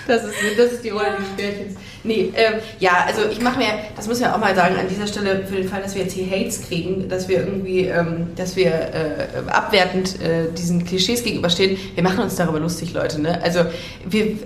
[0.08, 1.76] Das ist, das ist die Rolle dieses Pärchens.
[2.04, 5.08] Nee, ähm, ja, also ich mache mir, das müssen wir auch mal sagen, an dieser
[5.08, 8.56] Stelle, für den Fall, dass wir jetzt hier Hates kriegen, dass wir irgendwie, ähm, dass
[8.56, 13.22] wir äh, abwertend äh, diesen Klischees gegenüberstehen, wir machen uns darüber lustig, Leute.
[13.22, 13.42] Ne?
[13.44, 13.62] Also,
[14.06, 14.38] wir,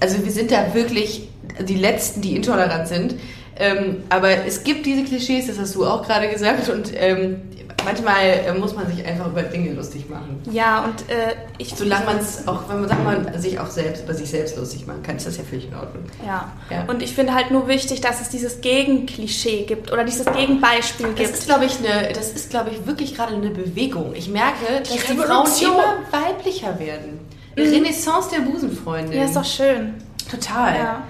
[0.00, 1.28] also wir sind da wirklich
[1.60, 3.14] die Letzten, die intolerant sind.
[3.56, 7.42] Ähm, aber es gibt diese Klischees, das hast du auch gerade gesagt, und ähm,
[7.84, 10.40] manchmal äh, muss man sich einfach über Dinge lustig machen.
[10.50, 11.74] Ja, und äh, ich.
[11.74, 14.86] Solange man es auch, wenn man sagt, man sich auch selbst über sich selbst lustig
[14.86, 16.04] machen kann, ist das ja völlig in Ordnung.
[16.24, 16.52] Ja.
[16.70, 16.84] Ja.
[16.88, 21.16] und ich finde halt nur wichtig, dass es dieses Gegenklischee gibt oder dieses Gegenbeispiel Das
[21.16, 21.30] gibt.
[21.30, 24.14] ist, glaube ich, eine, das ist, glaube ich, wirklich gerade eine Bewegung.
[24.14, 27.20] Ich merke, dass die, Frauen immer weiblicher werden.
[27.56, 29.12] Eine Renaissance der Busenfreundin.
[29.16, 29.94] ja, ist doch schön.
[30.30, 30.76] total.
[30.76, 31.02] Ja.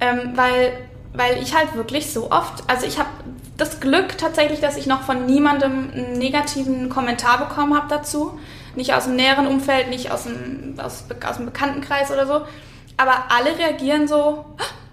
[0.00, 0.72] Ähm, weil,
[1.14, 3.08] weil ich halt wirklich so oft, also ich habe
[3.62, 8.38] das Glück tatsächlich, dass ich noch von niemandem einen negativen Kommentar bekommen habe dazu.
[8.74, 12.44] Nicht aus dem näheren Umfeld, nicht aus dem, aus, aus dem Bekanntenkreis oder so.
[12.96, 14.44] Aber alle reagieren so,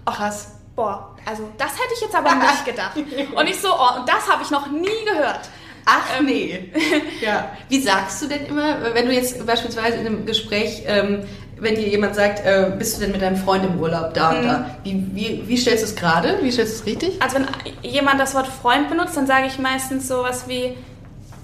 [0.06, 0.52] oh, Krass.
[0.76, 2.96] boah, also das hätte ich jetzt aber nicht gedacht.
[3.34, 5.50] Und ich so, oh, und das habe ich noch nie gehört.
[5.86, 6.72] Ach nee.
[7.20, 7.50] ja.
[7.68, 11.24] Wie sagst du denn immer, wenn du jetzt beispielsweise in einem Gespräch, ähm,
[11.60, 14.42] wenn dir jemand sagt, äh, bist du denn mit deinem Freund im Urlaub da und
[14.44, 14.66] da?
[14.82, 16.38] Wie, wie, wie stellst du es gerade?
[16.42, 17.22] Wie stellst du es richtig?
[17.22, 17.46] Also wenn
[17.82, 20.76] jemand das Wort Freund benutzt, dann sage ich meistens sowas wie,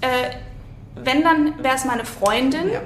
[0.00, 0.30] äh,
[0.94, 2.68] wenn, dann wäre es meine Freundin.
[2.70, 2.80] Ja.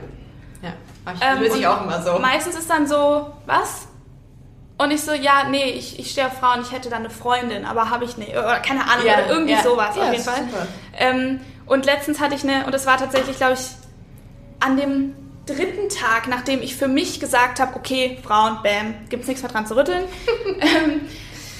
[0.63, 0.73] Ja.
[1.15, 2.19] Ich Ähm, löse ich auch immer so.
[2.19, 3.87] Meistens ist dann so, was?
[4.79, 7.65] Und ich so, ja, nee, ich, ich stehe auf Frauen, ich hätte dann eine Freundin,
[7.65, 8.31] aber habe ich nicht.
[8.31, 9.63] Oder keine Ahnung, Ja, oder irgendwie ja.
[9.63, 10.43] sowas Ja, auf jeden Fall.
[10.99, 13.61] Ähm, und letztens hatte ich eine, und das war tatsächlich, glaube ich,
[14.59, 15.15] an dem
[15.55, 19.67] dritten Tag, nachdem ich für mich gesagt habe, okay, Frauen, bam, gibt's nichts mehr dran
[19.67, 20.05] zu rütteln.
[20.61, 21.01] ähm,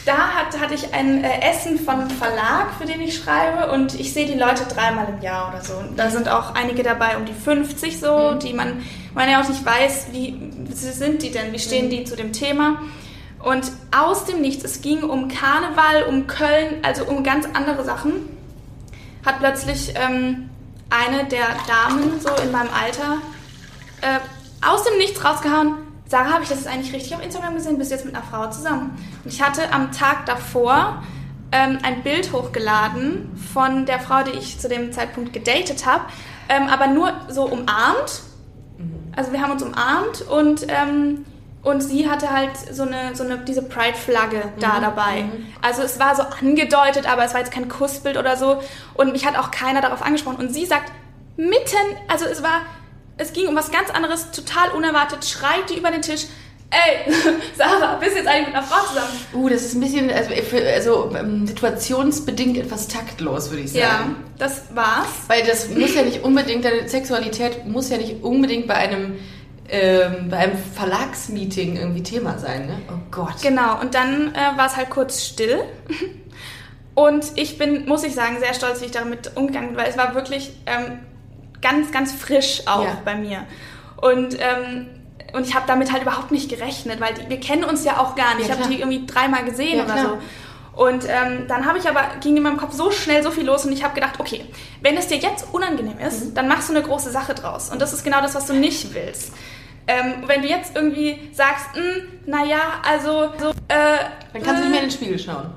[0.07, 3.99] da hat, hatte ich ein äh, Essen von einem Verlag, für den ich schreibe, und
[3.99, 5.75] ich sehe die Leute dreimal im Jahr oder so.
[5.75, 8.83] Und da sind auch einige dabei um die 50 so, die man,
[9.15, 10.39] man ja auch nicht weiß, wie
[10.73, 12.81] sind die denn, wie stehen die zu dem Thema.
[13.43, 18.13] Und aus dem Nichts, es ging um Karneval, um Köln, also um ganz andere Sachen,
[19.25, 20.51] hat plötzlich ähm,
[20.91, 23.19] eine der Damen so in meinem Alter
[24.03, 25.75] äh, aus dem Nichts rausgehauen.
[26.07, 27.79] Sarah, habe ich das jetzt eigentlich richtig auf Instagram gesehen?
[27.79, 28.99] Bist du jetzt mit einer Frau zusammen?
[29.25, 31.03] Und ich hatte am Tag davor
[31.53, 36.05] ähm, ein Bild hochgeladen von der Frau, die ich zu dem Zeitpunkt gedatet habe,
[36.49, 38.23] ähm, aber nur so umarmt.
[39.15, 41.25] Also wir haben uns umarmt und, ähm,
[41.63, 45.25] und sie hatte halt so eine, so eine diese Pride-Flagge da dabei.
[45.63, 48.61] Also es war so angedeutet, aber es war jetzt kein Kussbild oder so.
[48.95, 50.39] Und mich hat auch keiner darauf angesprochen.
[50.39, 50.91] Und sie sagt
[51.37, 51.77] mitten,
[52.09, 52.63] also es war
[53.17, 56.27] es ging um was ganz anderes, total unerwartet, schreit die über den Tisch,
[56.71, 57.13] ey,
[57.57, 59.11] Sarah, bist du jetzt eigentlich mit einer Frau zusammen?
[59.35, 60.31] Uh, das ist ein bisschen, also,
[60.75, 63.83] also ähm, situationsbedingt etwas taktlos, würde ich sagen.
[63.83, 65.09] Ja, das war's.
[65.29, 69.19] Weil das muss ja nicht unbedingt, deine Sexualität muss ja nicht unbedingt bei einem
[69.73, 72.83] ähm, bei einem Verlagsmeeting irgendwie Thema sein, ne?
[72.89, 73.41] Oh Gott.
[73.41, 75.61] Genau, und dann äh, war es halt kurz still.
[76.95, 79.97] Und ich bin, muss ich sagen, sehr stolz, wie ich damit umgegangen bin, weil es
[79.97, 80.99] war wirklich ähm,
[81.63, 82.99] ganz, ganz frisch auch Ja.
[83.05, 83.45] bei mir.
[84.01, 84.87] Und, ähm,
[85.33, 88.15] und ich habe damit halt überhaupt nicht gerechnet, weil die, wir kennen uns ja auch
[88.17, 88.49] gar nicht.
[88.49, 90.05] Ja, ich habe die irgendwie dreimal gesehen Ja, oder klar.
[90.77, 90.83] so.
[90.85, 93.67] Und ähm, dann habe ich aber, ging in meinem Kopf so schnell so viel los
[93.67, 94.45] und ich habe gedacht, okay,
[94.81, 96.35] wenn es dir jetzt unangenehm ist, Mhm.
[96.35, 97.71] dann machst du eine große Sache draus.
[97.71, 99.33] Und das ist genau das, was du nicht willst.
[99.87, 101.67] Ähm, wenn du jetzt irgendwie sagst,
[102.25, 103.99] naja, also, so, äh,
[104.33, 105.51] Dann kannst du nicht mehr äh, in den Spiegel schauen.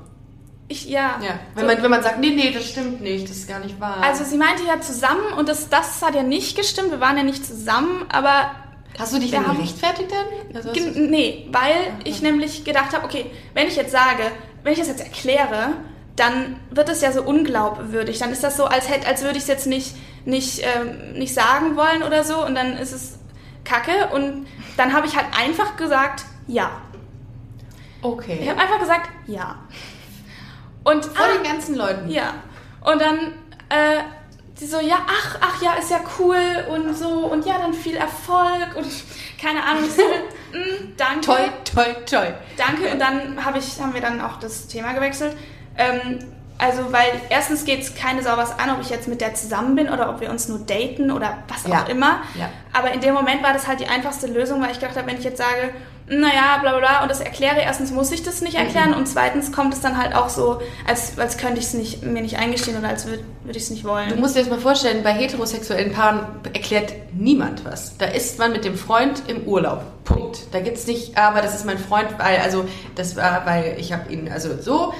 [0.68, 1.20] Ich, ja.
[1.22, 1.38] Ja.
[1.54, 3.98] Wenn man, wenn man sagt, nee, nee, das stimmt nicht, das ist gar nicht wahr.
[4.02, 6.90] Also sie meinte ja zusammen und das, das hat ja nicht gestimmt.
[6.90, 8.50] Wir waren ja nicht zusammen, aber
[8.98, 10.56] Hast du dich dann gerechtfertigt dann?
[10.56, 11.74] Also nee, weil
[12.04, 14.30] ich nämlich gedacht habe, okay, wenn ich jetzt sage,
[14.62, 15.72] wenn ich das jetzt erkläre,
[16.16, 18.18] dann wird es ja so unglaubwürdig.
[18.18, 21.34] Dann ist das so, als hätte, als würde ich es jetzt nicht, nicht, ähm, nicht
[21.34, 23.18] sagen wollen oder so und dann ist es
[23.64, 24.46] Kacke und
[24.76, 26.70] dann habe ich halt einfach gesagt, ja.
[27.98, 28.48] Ich okay.
[28.48, 29.56] habe einfach gesagt, ja.
[30.84, 32.10] Und Vor ah, den ganzen Leuten.
[32.10, 32.34] Ja.
[32.82, 33.18] Und dann,
[33.70, 34.02] äh,
[34.54, 36.36] sie so, ja, ach, ach ja, ist ja cool
[36.68, 38.86] und so und ja, dann viel Erfolg und
[39.40, 39.88] keine Ahnung.
[39.88, 41.20] So, mm, danke.
[41.22, 42.26] Toi, toi, toi.
[42.56, 42.92] Danke.
[42.92, 45.36] Und dann hab ich, haben wir dann auch das Thema gewechselt.
[45.76, 46.18] Ähm,
[46.58, 49.74] also, weil erstens geht es keine Sau was an, ob ich jetzt mit der zusammen
[49.74, 51.82] bin oder ob wir uns nur daten oder was Ja.
[51.82, 52.18] auch immer.
[52.38, 52.48] Ja.
[52.72, 55.18] Aber in dem Moment war das halt die einfachste Lösung, weil ich gedacht habe, wenn
[55.18, 55.70] ich jetzt sage,
[56.06, 58.96] naja, bla bla bla, und das erkläre, erstens muss ich das nicht erklären Mhm.
[58.98, 62.20] und zweitens kommt es dann halt auch so, als, als könnte ich es nicht, mir
[62.20, 64.10] nicht eingestehen oder als würde würd ich es nicht wollen.
[64.10, 66.20] Du musst dir das mal vorstellen, bei heterosexuellen Paaren
[66.52, 67.96] erklärt niemand was.
[67.98, 69.82] Da ist man mit dem Freund im Urlaub.
[70.04, 70.40] Punkt.
[70.52, 74.12] Da gibt's nicht, aber das ist mein Freund, weil, also, das war, weil ich habe
[74.12, 74.92] ihn, also so.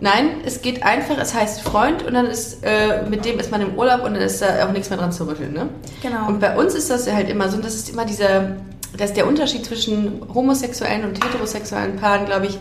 [0.00, 3.60] Nein, es geht einfach, es heißt Freund und dann ist, äh, mit dem ist man
[3.60, 5.68] im Urlaub und dann ist da auch nichts mehr dran zu rütteln, ne?
[6.02, 6.28] Genau.
[6.28, 8.56] Und bei uns ist das ja halt immer so, und das ist immer dieser,
[8.96, 12.58] das ist der Unterschied zwischen homosexuellen und heterosexuellen Paaren, glaube ich.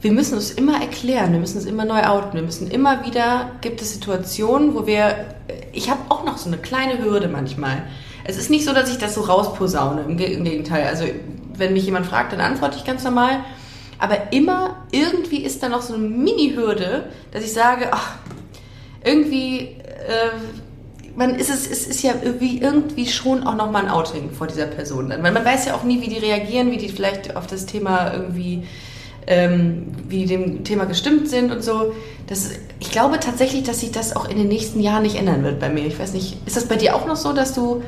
[0.00, 3.52] Wir müssen uns immer erklären, wir müssen uns immer neu outen, wir müssen immer wieder,
[3.60, 5.14] gibt es Situationen, wo wir,
[5.72, 7.84] ich habe auch noch so eine kleine Hürde manchmal.
[8.24, 10.86] Es ist nicht so, dass ich das so rausposaune, im Gegenteil.
[10.88, 11.04] Also,
[11.56, 13.44] wenn mich jemand fragt, dann antworte ich ganz normal.
[14.04, 18.16] Aber immer, irgendwie ist da noch so eine Mini-Hürde, dass ich sage, ach,
[19.02, 20.28] irgendwie, äh,
[21.16, 24.66] man ist es, es ist ja irgendwie, irgendwie schon auch nochmal ein Outing vor dieser
[24.66, 25.08] Person.
[25.08, 28.12] Weil man weiß ja auch nie, wie die reagieren, wie die vielleicht auf das Thema
[28.12, 28.64] irgendwie,
[29.26, 31.94] ähm, wie dem Thema gestimmt sind und so.
[32.26, 35.60] Das, ich glaube tatsächlich, dass sich das auch in den nächsten Jahren nicht ändern wird
[35.60, 35.86] bei mir.
[35.86, 37.82] Ich weiß nicht, ist das bei dir auch noch so, dass du,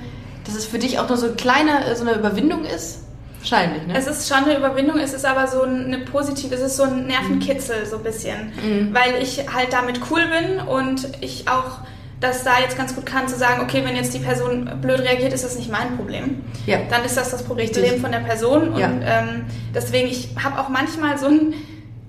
[0.47, 3.01] dass es für dich auch noch so ein kleiner, so eine Überwindung ist?
[3.41, 3.95] Wahrscheinlich, ne?
[3.97, 7.07] Es ist schon eine Überwindung, es ist aber so eine positive, es ist so ein
[7.07, 8.95] Nervenkitzel so ein bisschen, Mhm.
[8.95, 11.79] weil ich halt damit cool bin und ich auch
[12.19, 15.35] das da jetzt ganz gut kann zu sagen, okay, wenn jetzt die Person blöd reagiert,
[15.35, 16.43] ist das nicht mein Problem.
[16.65, 16.79] Ja.
[16.89, 18.01] Dann ist das das Problem Richtig.
[18.01, 18.89] von der Person und Ja.
[19.05, 19.45] ähm,
[19.75, 21.53] deswegen, ich habe auch manchmal so einen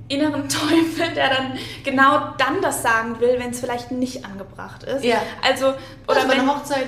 [0.09, 5.03] inneren Teufel, der dann genau dann das sagen will, wenn es vielleicht nicht angebracht ist.
[5.03, 5.21] Ja.
[5.41, 6.87] Also, Oder oder bei einer Hochzeit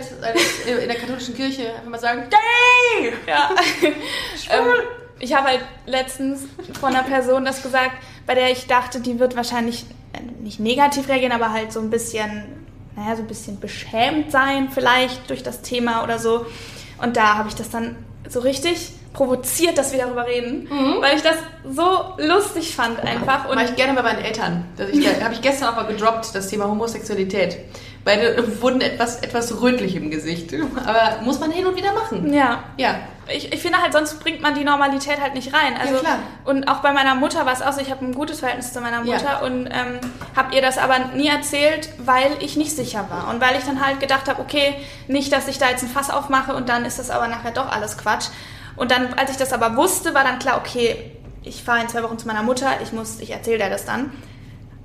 [0.65, 3.13] äh, in der katholischen Kirche einfach mal sagen, gay!
[3.27, 3.49] Ja.
[3.83, 4.65] ähm,
[5.19, 6.43] ich habe halt letztens
[6.79, 11.09] von einer Person das gesagt, bei der ich dachte, die wird wahrscheinlich äh, nicht negativ
[11.09, 12.45] reagieren, aber halt so ein bisschen,
[12.95, 16.45] naja, so ein bisschen beschämt sein vielleicht durch das Thema oder so.
[17.01, 17.95] Und da habe ich das dann
[18.27, 20.65] so richtig provoziert, dass wir darüber reden,
[21.01, 21.35] weil ich das
[21.69, 23.49] so lustig fand einfach.
[23.49, 24.63] Und Mache ich gerne bei meinen Eltern.
[24.77, 27.57] Das ich, habe ich gestern auch mal gedroppt, das Thema Homosexualität.
[28.05, 30.53] Beide wurden etwas, etwas rötlich im Gesicht.
[30.85, 32.33] Aber muss man hin und wieder machen.
[32.33, 32.95] ja, Ja.
[33.27, 35.75] ich, ich finde halt, sonst bringt man die Normalität halt nicht rein.
[35.77, 36.19] Also, klar.
[36.45, 38.79] Und auch bei meiner Mutter war es auch so, ich habe ein gutes Verhältnis zu
[38.79, 39.15] meiner Ja.
[39.17, 39.99] Mutter und ähm,
[40.33, 43.29] habe ihr das aber nie erzählt, weil ich nicht sicher war.
[43.33, 44.75] Und weil ich dann halt gedacht habe, okay,
[45.09, 47.69] nicht, dass ich da jetzt ein Fass aufmache und dann ist das aber nachher doch
[47.69, 48.27] alles Quatsch.
[48.79, 51.11] Und dann, als ich das aber wusste, war dann klar, okay,
[51.43, 54.13] ich fahre in zwei Wochen zu meiner Mutter, ich muss, ich erzähle dir das dann.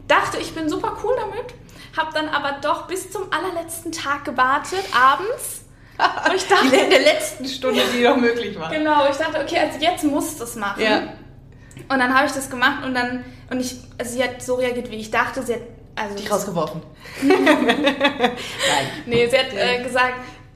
[0.08, 1.54] Dachte, ich bin super cool damit,
[1.96, 5.62] habe dann aber doch bis zum allerletzten Tag gewartet, abends.
[6.26, 8.68] Und ich dachte, in der letzten Stunde, die noch möglich war.
[8.68, 10.82] Genau, ich dachte, okay, also jetzt musst du es machen.
[10.82, 11.02] Ja.
[11.88, 14.90] Und dann habe ich das gemacht und dann, und ich, also sie hat so reagiert,
[14.90, 15.40] wie ich dachte.
[15.44, 15.60] Sie hat,
[15.94, 16.82] also, Dich rausgeworfen.
[17.22, 17.38] Nein.
[19.06, 20.14] nee, sie hat äh, gesagt,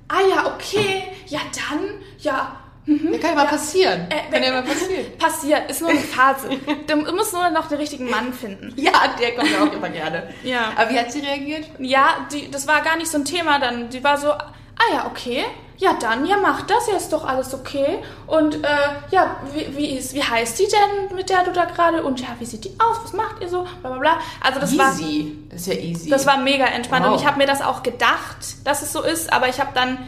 [0.08, 1.38] ah ja, okay, ja
[1.70, 2.56] dann, ja,
[2.88, 4.06] Das kann ja mal passieren.
[4.10, 5.06] Äh, kann ja mal passieren.
[5.18, 6.48] passiert, ist nur eine Phase.
[6.86, 8.72] du musst nur noch den richtigen Mann finden.
[8.76, 10.28] Ja, der kommt ja auch immer gerne.
[10.42, 10.72] Ja.
[10.76, 11.66] Aber wie hat sie reagiert?
[11.78, 13.90] Ja, die, das war gar nicht so ein Thema dann.
[13.90, 14.48] Die war so, ah
[14.92, 15.44] ja, okay.
[15.80, 18.00] Ja, dann, ja, mach das, ja, ist doch alles okay.
[18.26, 18.68] Und äh,
[19.12, 22.02] ja, wie, wie, ist, wie heißt die denn, mit der du da gerade?
[22.02, 22.98] Und ja, wie sieht die aus?
[23.04, 23.62] Was macht ihr so?
[23.80, 24.18] Bla bla bla.
[24.40, 25.38] Also das war easy.
[25.50, 26.10] Das ist ja easy.
[26.10, 27.12] das war mega entspannt Wow.
[27.12, 29.98] und ich habe mir das auch gedacht, dass es so ist, aber ich habe dann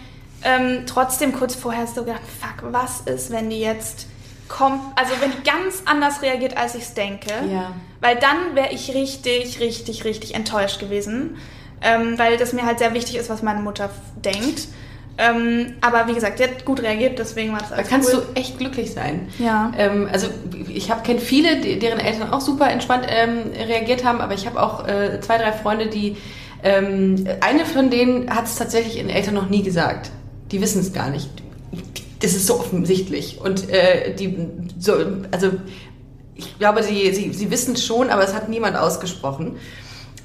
[0.45, 4.07] ähm, trotzdem kurz vorher so gedacht, fuck, was ist, wenn die jetzt
[4.49, 7.73] kommt, also wenn die ganz anders reagiert, als ich es denke, Ja.
[8.01, 11.37] weil dann wäre ich richtig, richtig, richtig enttäuscht gewesen,
[11.83, 14.69] ähm, weil das mir halt sehr wichtig ist, was meine Mutter denkt.
[15.19, 18.27] Ähm, aber wie gesagt, die hat gut reagiert, deswegen war das Da alles kannst cool.
[18.35, 19.29] du echt glücklich sein.
[19.39, 19.71] Ja.
[19.77, 20.29] Ähm, also
[20.69, 24.61] ich habe kenne viele, deren Eltern auch super entspannt ähm, reagiert haben, aber ich habe
[24.63, 26.17] auch äh, zwei, drei Freunde, die
[26.63, 30.11] ähm, eine von denen hat es tatsächlich ihren Eltern noch nie gesagt.
[30.51, 31.29] Die wissen es gar nicht.
[32.21, 33.41] Das ist so offensichtlich.
[33.41, 34.37] Und äh, die
[34.79, 34.95] so,
[35.31, 35.53] also
[36.35, 39.57] ich glaube, sie, sie, sie wissen es schon, aber es hat niemand ausgesprochen.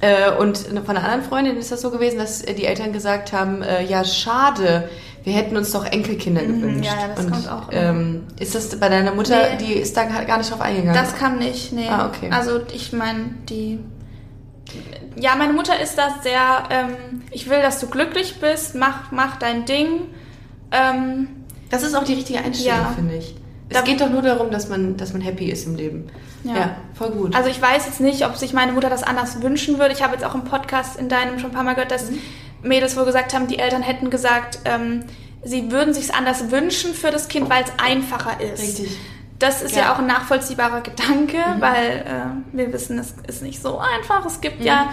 [0.02, 3.32] Äh, und von einer anderen Freundin ist das so gewesen, dass äh, die Eltern gesagt
[3.34, 4.90] haben, äh, ja, schade,
[5.24, 6.78] wir hätten uns doch Enkelkinder gewünscht.
[6.78, 7.70] Mhm, ja, ja, das und, kommt auch.
[7.72, 9.66] Ähm, ist das bei deiner Mutter, Nee.
[9.66, 10.94] die ist da gar nicht drauf eingegangen?
[10.94, 11.88] Das kam nicht, nee.
[11.90, 12.30] Ah, okay.
[12.32, 13.80] Also ich meine, die.
[15.18, 19.38] Ja, meine Mutter ist das sehr, ähm, ich will, dass du glücklich bist, mach, mach
[19.38, 20.02] dein Ding.
[20.72, 21.28] Ähm,
[21.70, 22.92] Das ist auch die richtige Einstellung, Ja.
[22.96, 23.36] finde ich.
[23.70, 26.08] Es Da- geht doch nur darum, dass man, dass man happy ist im Leben.
[26.44, 26.76] Ja, Ja.
[26.94, 27.36] voll gut.
[27.36, 29.94] also ich weiß jetzt nicht, ob sich meine Mutter das anders wünschen würde.
[29.94, 32.20] Ich habe jetzt auch im Podcast in deinem schon ein paar Mal gehört, dass Mhm.
[32.62, 35.04] Mädels wohl gesagt haben, die Eltern hätten gesagt, ähm,
[35.44, 38.62] sie würden sich anders wünschen für das Kind, weil es einfacher ist.
[38.62, 38.98] Richtig.
[39.40, 39.88] Das ist ja, Ja.
[39.88, 39.94] Mhm.
[39.94, 44.26] auch ein nachvollziehbarer Gedanke, weil äh, wir wissen, es ist nicht so einfach.
[44.26, 44.90] Es gibt ja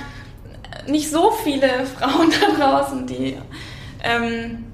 [0.87, 3.39] nicht so viele Frauen da draußen, die
[4.03, 4.65] ähm,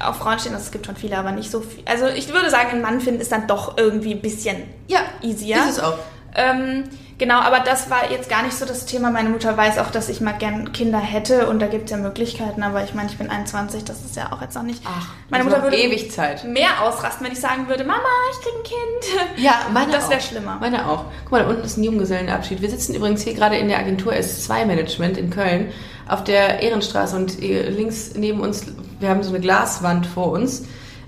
[0.00, 0.52] auf Frauen stehen.
[0.54, 1.82] Also es gibt schon viele, aber nicht so viel.
[1.86, 5.56] Also ich würde sagen, einen Mann finden ist dann doch irgendwie ein bisschen ja, easier.
[5.58, 5.98] ist es auch.
[6.36, 6.84] Ähm,
[7.18, 9.10] genau, aber das war jetzt gar nicht so das Thema.
[9.10, 11.96] Meine Mutter weiß auch, dass ich mal gern Kinder hätte und da gibt es ja
[11.96, 14.82] Möglichkeiten, aber ich meine, ich bin 21, das ist ja auch jetzt noch nicht.
[14.84, 16.44] Ach, meine Mutter würde ewig Zeit.
[16.44, 18.02] mehr ausrasten, wenn ich sagen würde, Mama,
[18.32, 19.44] ich krieg ein Kind.
[19.44, 20.10] Ja, meine Das auch.
[20.10, 20.58] wär schlimmer.
[20.60, 21.04] Meine auch.
[21.24, 22.60] Guck mal, da unten ist ein Junggesellenabschied.
[22.62, 25.72] Wir sitzen übrigens hier gerade in der Agentur S2 Management in Köln
[26.08, 28.66] auf der Ehrenstraße und äh, links neben uns,
[29.00, 30.64] wir haben so eine Glaswand vor uns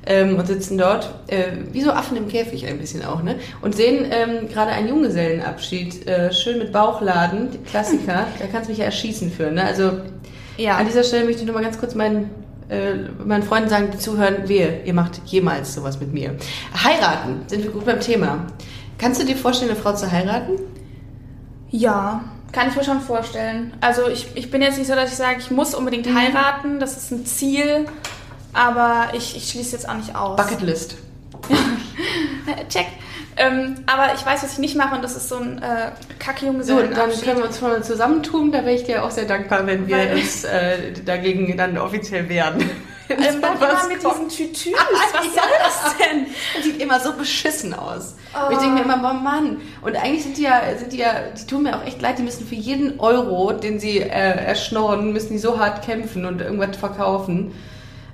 [0.09, 3.37] ähm, und sitzen dort äh, wie so Affen im Käfig ein bisschen auch, ne?
[3.63, 8.27] Und sehen ähm, gerade einen Junggesellenabschied, äh, schön mit Bauchladen, Klassiker.
[8.41, 9.63] da kannst du mich ja erschießen für, ne?
[9.65, 9.93] Also
[10.57, 10.77] Ja.
[10.79, 12.31] an dieser Stelle möchte ich nur mal ganz kurz meinen
[12.71, 12.95] äh,
[13.25, 16.35] meinen Freunden sagen, die zuhören, wehe, ihr macht jemals sowas mit mir.
[16.85, 18.47] Heiraten, sind wir gut beim Thema.
[18.99, 20.53] Kannst du dir vorstellen, eine Frau zu heiraten?
[21.71, 23.73] Ja, kann ich mir schon vorstellen.
[23.81, 26.15] Also ich, ich bin jetzt nicht so, dass ich sage, ich muss unbedingt Mhm.
[26.19, 27.87] heiraten, das ist ein Ziel,
[28.53, 30.37] aber ich, ich schließe jetzt auch nicht aus.
[30.37, 30.97] Bucketlist.
[32.69, 32.87] Check.
[33.37, 36.53] Ähm, aber ich weiß, was ich nicht mache und das ist so ein äh, kacke
[36.63, 38.51] So, dann können wir uns mal zusammentun.
[38.51, 42.29] Da wäre ich dir auch sehr dankbar, wenn wir Weil- uns äh, dagegen dann offiziell
[42.29, 42.59] wehren.
[43.09, 44.33] ähm, dann Was immer mit kommt.
[44.33, 44.73] diesen Tütüs.
[45.13, 46.27] Was soll das denn?
[46.57, 48.17] Das sieht immer so beschissen aus.
[48.35, 48.51] Oh.
[48.51, 49.59] Ich denke mir immer, boah Mann.
[49.83, 52.23] Und eigentlich sind die ja, sind die ja, die tun mir auch echt leid, die
[52.25, 56.77] müssen für jeden Euro, den sie äh, erschnorren, müssen die so hart kämpfen und irgendwas
[56.77, 57.53] verkaufen.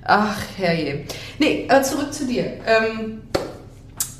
[0.05, 1.03] Ach, herrje.
[1.39, 2.59] Nee, aber zurück zu dir.
[2.65, 3.23] Ähm,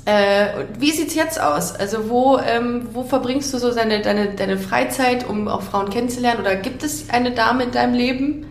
[0.04, 1.74] äh, wie sieht's jetzt aus?
[1.74, 6.40] Also wo, ähm, wo verbringst du so deine, deine, deine Freizeit, um auch Frauen kennenzulernen?
[6.40, 8.46] Oder gibt es eine Dame in deinem Leben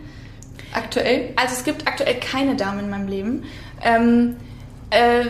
[0.72, 1.32] aktuell?
[1.36, 3.44] Also es gibt aktuell keine Dame in meinem Leben.
[3.84, 4.36] Ähm,
[4.90, 5.26] äh,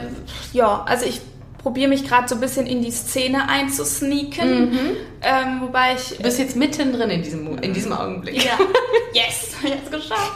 [0.53, 1.21] ja, also ich
[1.59, 4.79] probiere mich gerade so ein bisschen in die Szene einzusneaken.
[5.23, 8.45] Ähm, wobei ich Du bist jetzt mittendrin in diesem, in diesem Augenblick.
[8.45, 8.59] Ja.
[9.13, 10.33] Yes, jetzt geschafft.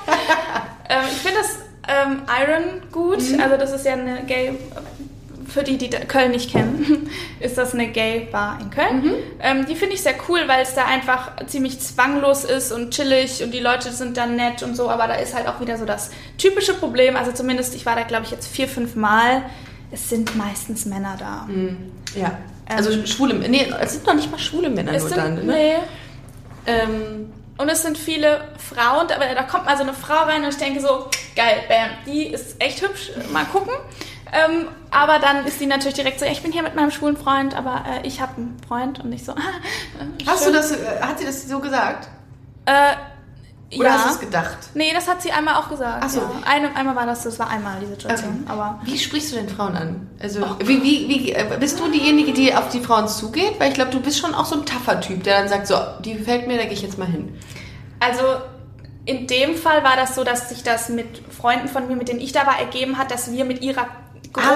[0.91, 3.19] Ähm, ich finde das ähm, Iron gut.
[3.41, 4.53] Also das ist ja eine Gay.
[5.49, 9.15] Für die, die Köln nicht kennen, ist das eine Gay-Bar in Köln.
[9.41, 13.43] Ähm, die finde ich sehr cool, weil es da einfach ziemlich zwanglos ist und chillig
[13.43, 14.89] und die Leute sind dann nett und so.
[14.89, 17.17] Aber da ist halt auch wieder so das typische Problem.
[17.17, 19.43] Also zumindest, ich war da glaube ich jetzt vier, fünf Mal.
[19.91, 21.49] Es sind meistens Männer da.
[22.15, 22.39] Ja.
[22.69, 25.35] Also Ähm, schwule Nee, es sind noch nicht mal schwule Männer Es nur sind, dann,
[25.47, 25.53] ne?
[25.53, 25.75] nee,
[26.67, 30.49] Ähm, Und es sind viele Frauen, aber da kommt mal so eine Frau rein und
[30.49, 33.75] ich denke so, geil, bam, die ist echt hübsch, mal gucken.
[34.33, 37.17] Ähm, aber dann ist die natürlich direkt so, ja, ich bin hier mit meinem schwulen
[37.17, 39.37] Freund, aber äh, ich habe einen Freund und ich so, ah,
[40.01, 42.09] äh, hast du das, äh, hat sie das so gesagt?
[42.65, 42.95] Äh,
[43.77, 43.95] Oder ja.
[43.95, 44.57] hast du es gedacht?
[44.75, 46.03] Nee, das hat sie einmal auch gesagt.
[46.05, 46.21] Ach so.
[46.21, 46.31] Ja.
[46.45, 48.43] Eine, einmal war das, das war einmal die Situation.
[48.45, 48.53] Okay.
[48.53, 50.11] Aber Wie sprichst du denn Frauen an?
[50.21, 50.57] Also, Oh.
[50.65, 53.55] wie, wie, wie, äh, bist du diejenige, die auf die Frauen zugeht?
[53.59, 55.77] Weil ich glaube, du bist schon auch so ein taffer Typ, der dann sagt, so,
[56.05, 57.33] die gefällt mir, da gehe ich jetzt mal hin.
[58.01, 58.23] Also
[59.05, 62.21] in dem Fall war das so, dass sich das mit Freunden von mir, mit denen
[62.21, 63.87] ich da war, ergeben hat, dass wir mit ihrer
[64.33, 64.49] Gruppe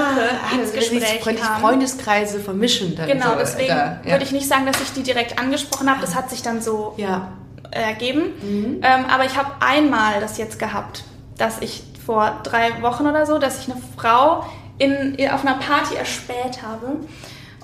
[0.54, 1.60] ins also die Gespräch Freund- kamen.
[1.60, 4.10] Freundeskreise vermischen dann Genau, so, deswegen da, ja.
[4.12, 6.00] würde ich nicht sagen, dass ich die direkt angesprochen habe.
[6.00, 7.28] Das hat sich dann so Ja,
[7.70, 8.32] ergeben.
[8.82, 11.04] Ähm, aber ich habe einmal das jetzt gehabt,
[11.36, 14.44] dass ich vor drei Wochen oder so, dass ich eine Frau
[14.78, 16.98] in, auf einer Party erspäht habe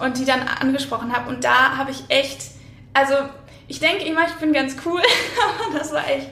[0.01, 1.29] und die dann angesprochen habe.
[1.29, 2.43] Und da habe ich echt,
[2.95, 3.15] also
[3.69, 5.01] ich denke immer, ich bin ganz cool,
[5.69, 6.29] aber das war echt.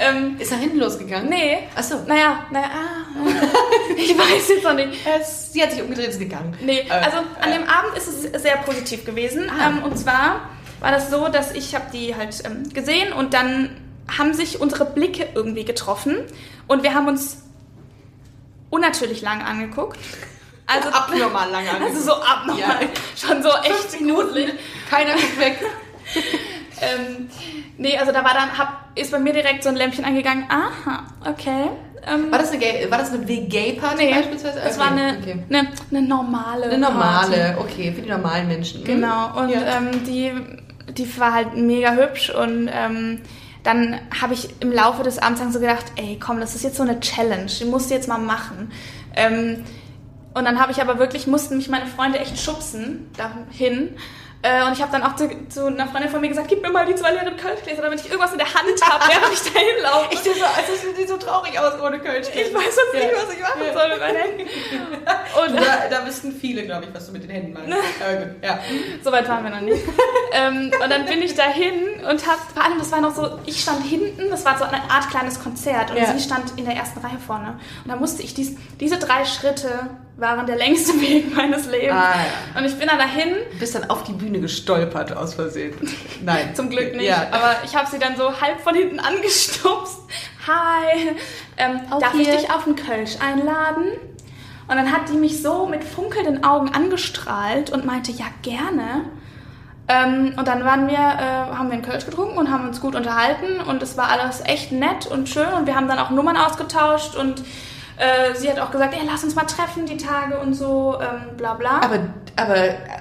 [0.00, 1.28] Ähm, ist nach hinten losgegangen?
[1.28, 1.58] Nee.
[1.76, 1.96] Achso.
[2.06, 3.28] Naja, naja, ah,
[3.96, 4.98] ich weiß jetzt noch nicht.
[5.06, 6.56] Es, sie hat sich umgedreht, ist gegangen.
[6.60, 9.48] Nee, also an dem Abend ist es sehr positiv gewesen.
[9.50, 9.68] Ah.
[9.68, 10.48] Ähm, und zwar
[10.80, 13.70] war das so, dass ich habe die halt ähm, gesehen und dann
[14.18, 16.16] haben sich unsere Blicke irgendwie getroffen
[16.66, 17.42] und wir haben uns
[18.70, 19.98] unnatürlich lang angeguckt.
[20.66, 21.90] Also abnormal lang angeguckt.
[21.96, 22.60] Also so abnormal.
[22.60, 22.80] Ja.
[23.16, 24.52] Schon so echt gruselig.
[24.88, 25.58] Keiner geht weg.
[26.80, 27.28] ähm,
[27.78, 30.46] nee, also da war dann, hab, ist bei mir direkt so ein Lämpchen angegangen.
[30.48, 31.68] Aha, okay.
[32.06, 34.58] Ähm, War das eine, Gay, war das eine Gay-Party nee, beispielsweise?
[34.64, 35.44] das Okay, war eine, okay.
[35.50, 37.60] eine, eine normale Eine normale, Party.
[37.60, 38.82] okay, für die normalen Menschen.
[38.84, 39.76] Genau, und Ja.
[39.76, 40.32] ähm, die,
[40.92, 43.20] die war halt mega hübsch und ähm,
[43.62, 46.76] dann habe ich im Laufe des Abends dann so gedacht, ey, komm, das ist jetzt
[46.76, 48.70] so eine Challenge, die musst du jetzt mal machen.
[49.14, 49.64] Ähm,
[50.32, 53.90] und dann habe ich aber wirklich, mussten mich meine Freunde echt schubsen dahin.
[54.42, 56.70] Äh, und ich habe dann auch zu, zu einer Freundin von mir gesagt, gib mir
[56.70, 59.82] mal die zwei leeren Kölschgläser, damit ich irgendwas in der Hand habe, während ich dahin
[59.82, 60.08] laufe.
[60.12, 62.28] Ich dachte so, also es sieht so traurig aus ohne Kölsch.
[62.32, 64.40] Ich weiß sonst nicht, was ich machen soll mit meinen Händen.
[65.44, 67.68] Und Da, da wüssten viele, glaube ich, was du mit den Händen machst.
[68.42, 68.58] Ja.
[69.04, 69.82] So weit waren wir noch nicht.
[70.32, 73.60] ähm, und dann bin ich dahin und hab, vor allem, das war noch so, ich
[73.60, 76.12] stand hinten, das war so eine Art kleines Konzert und Ja.
[76.12, 77.58] sie stand in der ersten Reihe vorne.
[77.84, 79.68] Und da musste ich dies, diese drei Schritte
[80.16, 81.92] waren der längste Weg meines Lebens.
[81.92, 82.14] Ah,
[82.54, 82.60] ja.
[82.60, 85.74] Und ich bin dann dahin, Du bist dann auf die Bühne gestolpert aus Versehen.
[86.22, 86.50] Nein.
[86.54, 87.26] zum Glück nicht, Ja.
[87.30, 89.98] aber ich habe sie dann so halb von hinten angestupst.
[90.46, 91.16] Hi,
[91.56, 93.86] ähm, darf ich dich auf einen Kölsch einladen?
[94.68, 99.04] Und dann hat die mich so mit funkelnden Augen angestrahlt und meinte, ja, gerne.
[99.88, 102.94] Ähm, und dann waren wir, äh, haben wir einen Kölsch getrunken und haben uns gut
[102.94, 106.36] unterhalten und es war alles echt nett und schön und wir haben dann auch Nummern
[106.36, 107.42] ausgetauscht und
[108.00, 111.36] äh, sie hat auch gesagt, ey, lass uns mal treffen die Tage und so, ähm,
[111.36, 111.80] bla bla.
[111.82, 111.98] Aber,
[112.36, 112.54] aber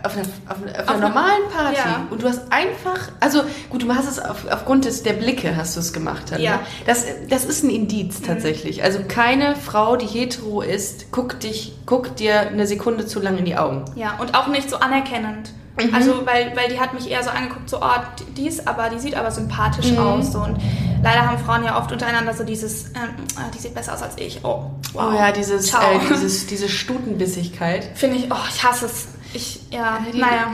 [0.03, 1.77] auf einer, auf einer, auf einer- normalen Party.
[1.77, 2.05] Ja.
[2.09, 5.75] Und du hast einfach, also gut, du hast es auf, aufgrund des, der Blicke hast
[5.75, 6.31] du es gemacht.
[6.31, 6.51] Dann, Ja.
[6.57, 6.59] Ne?
[6.85, 8.83] Das, das ist ein Indiz tatsächlich.
[8.83, 13.45] Also keine Frau, die hetero ist, guckt dich, guckt dir eine Sekunde zu lang in
[13.45, 13.85] die Augen.
[13.95, 15.51] Ja, und auch nicht so anerkennend.
[15.88, 15.95] Mhm.
[15.95, 17.86] Also, weil, weil die hat mich eher so angeguckt, so, oh,
[18.19, 19.97] die- die ist aber, die sieht aber sympathisch Mhm.
[19.99, 20.32] aus.
[20.32, 20.39] So.
[20.39, 20.57] Und
[21.03, 24.13] leider haben Frauen ja oft untereinander so dieses, ähm, ah, die sieht besser aus als
[24.17, 24.39] ich.
[24.43, 25.11] Oh, wow.
[25.11, 25.82] Oh ja, dieses, Ciao.
[25.82, 27.89] äh, dieses, diese Stutenbissigkeit.
[27.95, 29.07] Finde ich, oh, ich hasse es.
[29.34, 30.53] Ich, ja, Die- naja.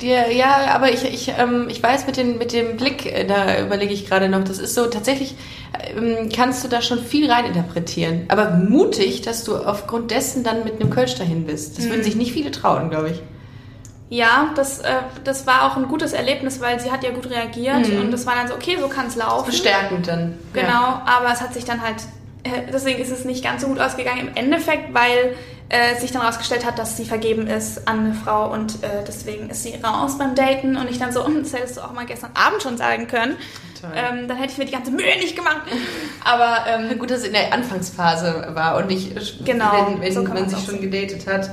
[0.00, 3.60] Dir, ja, aber ich, ich, ähm, ich weiß mit, den, mit dem Blick, äh, da
[3.60, 5.36] überlege ich gerade noch, das ist so, tatsächlich
[5.96, 8.24] ähm, kannst du da schon viel reininterpretieren.
[8.28, 11.78] Aber mutig, dass du aufgrund dessen dann mit einem Kölsch dahin bist.
[11.78, 13.22] Das würden sich nicht viele trauen, glaube ich.
[14.14, 14.92] Ja, das, äh,
[15.24, 17.98] das war auch ein gutes Erlebnis, weil sie hat ja gut reagiert Mhm.
[18.00, 19.46] und das war dann so, okay, so kann es laufen.
[19.46, 20.38] Bestärkend dann.
[20.52, 21.02] Genau, Ja.
[21.04, 21.96] aber es hat sich dann halt,
[22.44, 25.34] äh, deswegen ist es nicht ganz so gut ausgegangen im Endeffekt, weil
[25.70, 29.48] äh, sich dann rausgestellt hat, dass sie vergeben ist an eine Frau und äh, deswegen
[29.50, 32.06] ist sie raus beim Daten und ich dann so, "Hm, das hättest du auch mal
[32.06, 33.36] gestern Abend schon sagen können.
[33.94, 35.62] Ähm, dann hätte ich mir die ganze Mühe nicht gemacht.
[36.24, 40.22] Aber ähm, Gut, dass es in der Anfangsphase war und nicht, Genau, wenn, wenn so
[40.22, 41.50] man sich schon gedatet hat.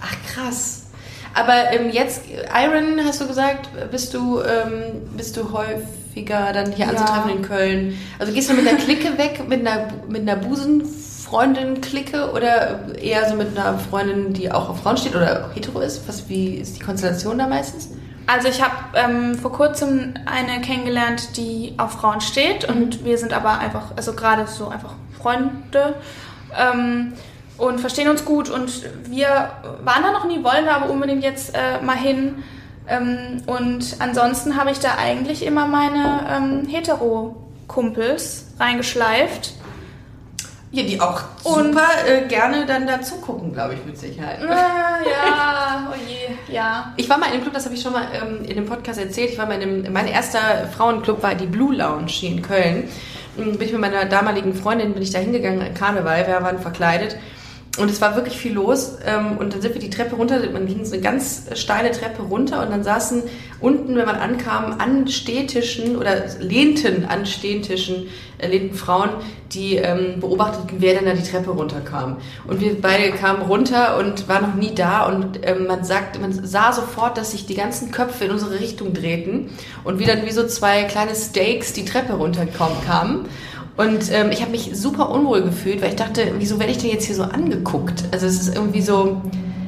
[0.00, 0.86] Ach, krass.
[1.34, 6.86] Aber ähm, jetzt, Iron, hast du gesagt, bist du, ähm, bist du häufiger dann hier
[6.86, 6.90] Ja.
[6.92, 7.98] anzutreffen in Köln?
[8.18, 13.36] Also gehst du mit einer Clique weg, mit einer, mit einer Busenfreundin-Clique oder eher so
[13.36, 16.06] mit einer Freundin, die auch auf Frauen steht oder hetero ist?
[16.08, 17.90] Was, wie ist die Konstellation da meistens?
[18.26, 23.32] also ich habe ähm, vor kurzem eine kennengelernt, die auf Frauen steht und wir sind
[23.32, 25.96] aber einfach, also gerade so einfach Freunde.
[26.56, 27.14] Ähm,
[27.60, 29.50] und verstehen uns gut und wir
[29.84, 32.42] waren da noch nie, wollen da aber unbedingt jetzt äh, mal hin.
[32.88, 39.52] Ähm, und ansonsten habe ich da eigentlich immer meine ähm, Hetero-Kumpels reingeschleift.
[40.72, 44.40] Ja, die auch Und- super äh, gerne dann dazu gucken, glaube ich, mit Sicherheit.
[44.40, 46.92] Äh, ja, oh je, ja.
[46.96, 49.00] Ich war mal in einem Club, das habe ich schon mal ähm, in dem Podcast
[49.00, 49.30] erzählt.
[49.30, 52.88] Ich war mal in einem, mein erster Frauenclub war die Blue Lounge hier in Köln.
[53.36, 56.60] Ähm, Bin ich mit meiner damaligen Freundin bin ich da hingegangen an Karneval, wir waren
[56.60, 57.16] verkleidet.
[57.80, 58.98] Und es war wirklich viel los.
[59.06, 62.22] Ähm, und dann sind wir die Treppe runter, man ging so eine ganz steile Treppe
[62.22, 63.22] runter und dann saßen
[63.60, 68.08] unten, wenn man ankam, an Stehtischen oder lehnten an Stehtischen,
[68.38, 69.10] äh, lehnten Frauen,
[69.52, 72.18] die ähm, beobachteten, wer denn da die Treppe runterkam.
[72.46, 76.32] Und wir beide kamen runter und waren noch nie da und ähm, man sagt, man
[76.32, 79.50] sah sofort, dass sich die ganzen Köpfe in unsere Richtung drehten
[79.84, 83.26] und wir dann wie so zwei kleine Steaks die Treppe runterkamen.
[83.80, 86.90] Und ähm, ich habe mich super unwohl gefühlt, weil ich dachte, wieso werde ich denn
[86.90, 88.04] jetzt hier so angeguckt?
[88.10, 89.22] Also es ist irgendwie so,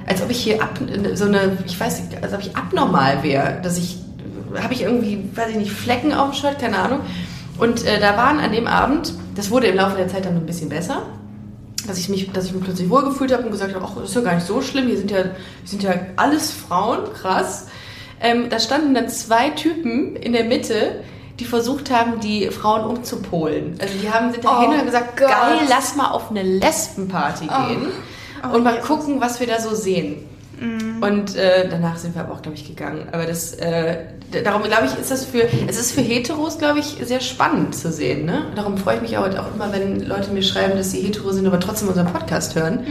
[0.06, 0.78] als ob ich hier ab,
[1.14, 3.96] so eine, ich weiß nicht, als ob ich abnormal wäre, dass ich,
[4.54, 7.00] habe ich irgendwie, weiß ich nicht, Flecken auf dem Shirt, keine Ahnung.
[7.56, 10.44] Und äh, da waren an dem Abend, das wurde im Laufe der Zeit dann ein
[10.44, 11.04] bisschen besser,
[11.86, 14.14] dass ich mich, dass ich mich plötzlich wohlgefühlt habe und gesagt habe, ach, das ist
[14.14, 15.32] ja gar nicht so schlimm, hier sind ja, hier
[15.64, 17.68] sind ja alles Frauen, krass.
[18.20, 21.00] Ähm, da standen dann zwei Typen in der Mitte,
[21.42, 23.76] die versucht haben, die Frauen umzupolen.
[23.80, 25.28] Also die haben sind dahin Oh und gesagt, Gott.
[25.28, 27.66] geil, lass mal auf eine Lesbenparty Oh.
[27.68, 27.86] gehen
[28.44, 28.88] Oh, und mal Jesus.
[28.88, 30.24] gucken, was wir da so sehen.
[31.00, 33.08] Und äh, danach sind wir aber auch, glaube ich, gegangen.
[33.10, 33.96] Aber das, äh,
[34.44, 37.90] darum glaube ich, ist das für, es ist für Heteros, glaube ich, sehr spannend zu
[37.90, 38.26] sehen.
[38.26, 38.44] Ne?
[38.54, 41.48] Darum freue ich mich auch, auch immer, wenn Leute mir schreiben, dass sie hetero sind,
[41.48, 42.86] aber trotzdem unseren Podcast hören.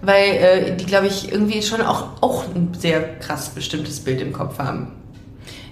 [0.00, 4.32] Weil äh, die, glaube ich, irgendwie schon auch, auch ein sehr krass bestimmtes Bild im
[4.32, 4.92] Kopf haben.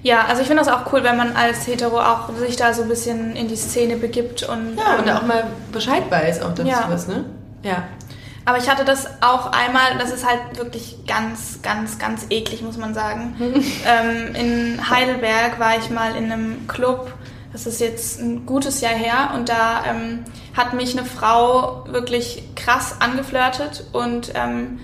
[0.02, 2.82] Ja, also ich finde das auch cool, wenn man als Hetero auch sich da so
[2.82, 4.76] ein bisschen in die Szene begibt und.
[4.76, 6.86] Ja, und ähm, auch mal Bescheid weiß auch dazu Ja.
[6.88, 7.24] was, ne?
[7.62, 7.84] Ja.
[8.44, 12.76] Aber ich hatte das auch einmal, das ist halt wirklich ganz, ganz, ganz eklig, muss
[12.76, 13.36] man sagen.
[13.86, 17.12] ähm, in Heidelberg war ich mal in einem Club,
[17.52, 20.24] das ist jetzt ein gutes Jahr her, und da ähm,
[20.56, 24.80] hat mich eine Frau wirklich krass angeflirtet und ähm,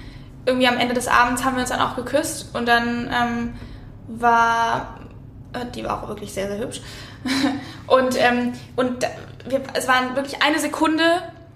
[0.47, 3.55] irgendwie am Ende des Abends haben wir uns dann auch geküsst und dann ähm,
[4.07, 4.97] war,
[5.74, 6.80] die war auch wirklich sehr, sehr hübsch.
[7.86, 9.05] und ähm, und
[9.49, 11.03] wir, es waren wirklich eine Sekunde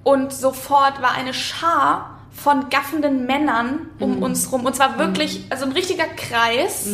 [0.05, 4.64] und sofort war eine Schar von gaffenden Männern um uns rum.
[4.64, 6.88] Und zwar wirklich, also ein richtiger Kreis,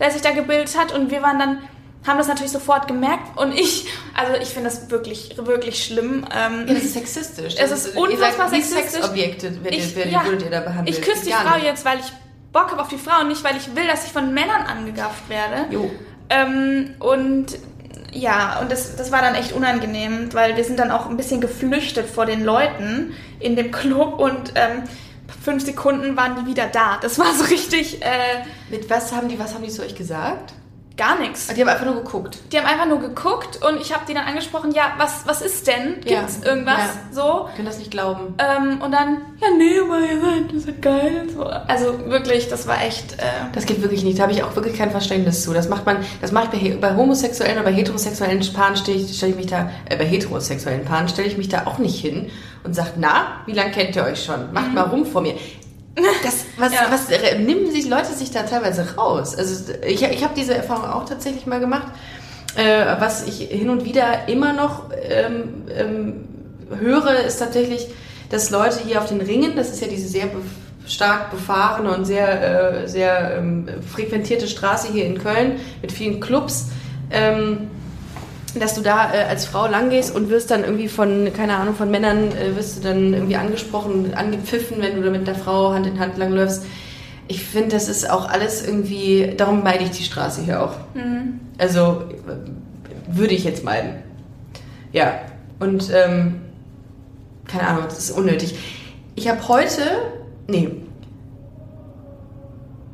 [0.00, 0.92] der sich da gebildet hat.
[0.92, 1.58] Und wir waren dann,
[2.04, 3.38] haben das natürlich sofort gemerkt.
[3.38, 6.26] Und ich, also ich finde das wirklich, wirklich schlimm.
[6.34, 7.54] Ähm, Ja, das ist sexistisch.
[7.56, 8.92] Es ist ihr unfassbar wie sexistisch.
[9.02, 10.24] Sexobjekte werdet, Ich- werdet, ja.
[10.24, 10.98] würdet ihr da behandelt.
[10.98, 11.64] ich küsse die Frau nicht.
[11.66, 12.12] jetzt, weil ich
[12.52, 15.28] Bock habe auf die Frau und nicht, weil ich will, dass ich von Männern angegafft
[15.30, 15.72] werde.
[15.72, 15.90] Jo.
[16.32, 17.58] Ähm, und
[18.12, 21.40] ja, und das, das war dann echt unangenehm, weil wir sind dann auch ein bisschen
[21.40, 24.82] geflüchtet vor den Leuten in dem Club und ähm,
[25.42, 26.98] fünf Sekunden waren die wieder da.
[27.00, 30.52] Das war so richtig äh, Mit was haben die, was haben die zu euch gesagt?
[30.96, 31.48] Gar nichts.
[31.48, 32.38] Die haben einfach nur geguckt.
[32.52, 35.66] Die haben einfach nur geguckt und ich habe die dann angesprochen, ja, was, was ist
[35.66, 36.00] denn?
[36.04, 36.78] Gibt's Ja, irgendwas?
[36.78, 36.88] ja.
[37.12, 37.48] So.
[37.50, 38.34] Ich kann das nicht glauben.
[38.38, 41.26] Ähm, und dann, ja, nee, aber ihr seid, ihr seid geil.
[41.34, 41.44] So.
[41.44, 43.14] Also wirklich, das war echt.
[43.14, 44.18] Äh, Das geht wirklich nicht.
[44.18, 45.52] Da habe ich auch wirklich kein Verständnis zu.
[45.52, 49.16] Das macht man, das mache ich bei, bei homosexuellen oder bei heterosexuellen Paaren stelle ich,
[49.16, 52.30] stell ich mich da, äh, bei heterosexuellen Paaren stelle ich mich da auch nicht hin
[52.64, 54.52] und sage, na, wie lange kennt ihr euch schon?
[54.52, 55.34] Macht mal rum vor mir.
[55.94, 56.72] Das, was.
[56.72, 56.86] Ja.
[56.90, 59.34] was äh, nehmen sich Leute sich da teilweise raus?
[59.34, 61.88] Also ich, ich habe diese Erfahrung auch tatsächlich mal gemacht.
[62.54, 66.28] Äh, was ich hin und wieder immer noch ähm, ähm,
[66.78, 67.88] höre, ist tatsächlich,
[68.30, 70.28] dass Leute hier auf den Ringen, das ist ja diese sehr
[70.86, 76.68] stark befahrene und sehr, äh, sehr ähm, frequentierte Straße hier in Köln mit vielen Clubs,
[77.10, 77.70] ähm,
[78.54, 81.90] dass du da äh, als Frau langgehst und wirst dann irgendwie von, keine Ahnung, von
[81.90, 85.86] Männern, äh, wirst du dann irgendwie angesprochen, angepfiffen, wenn du da mit der Frau Hand
[85.86, 86.64] in Hand langläufst.
[87.28, 90.74] Ich finde, das ist auch alles irgendwie, darum meide ich die Straße hier auch.
[91.58, 94.02] Also äh, würde ich jetzt meiden.
[94.92, 95.20] Ja,
[95.58, 96.42] und ähm,
[97.46, 98.54] keine Ahnung, das ist unnötig.
[99.14, 99.82] Ich habe heute,
[100.48, 100.68] nee,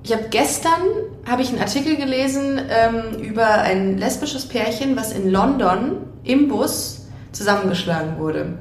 [0.08, 0.80] ich habe gestern
[1.28, 7.08] habe ich einen Artikel gelesen ähm, über ein lesbisches Pärchen, was in London im Bus
[7.32, 8.54] zusammengeschlagen wurde.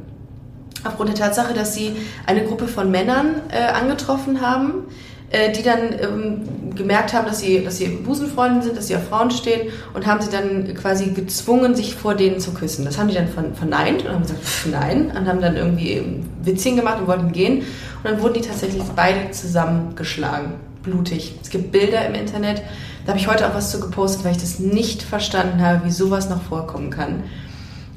[0.83, 1.95] Aufgrund der Tatsache, dass sie
[2.25, 4.87] eine Gruppe von Männern äh, angetroffen haben,
[5.29, 9.07] äh, die dann ähm, gemerkt haben, dass sie, dass sie Busenfreunde sind, dass sie auf
[9.07, 12.83] Frauen stehen und haben sie dann quasi gezwungen, sich vor denen zu küssen.
[12.83, 15.93] Das haben die dann ver verneint und haben gesagt, pff, nein, und haben dann irgendwie
[15.93, 17.59] ähm, Witzchen gemacht und wollten gehen.
[17.59, 21.35] Und dann wurden die tatsächlich beide zusammengeschlagen, blutig.
[21.41, 22.63] Es gibt Bilder im Internet,
[23.05, 25.91] da habe ich heute auch was zu gepostet, weil ich das nicht verstanden habe, wie
[25.91, 27.23] sowas noch vorkommen kann.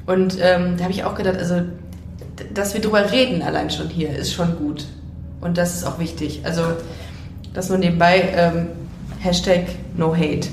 [0.05, 1.63] Und ähm, da habe ich auch gedacht, also,
[2.53, 4.85] dass wir drüber reden allein schon hier, ist schon gut.
[5.41, 6.41] Und das ist auch wichtig.
[6.43, 6.61] Also,
[7.53, 8.67] das nur nebenbei, ähm,
[9.19, 9.67] Hashtag
[9.97, 10.47] No Hate.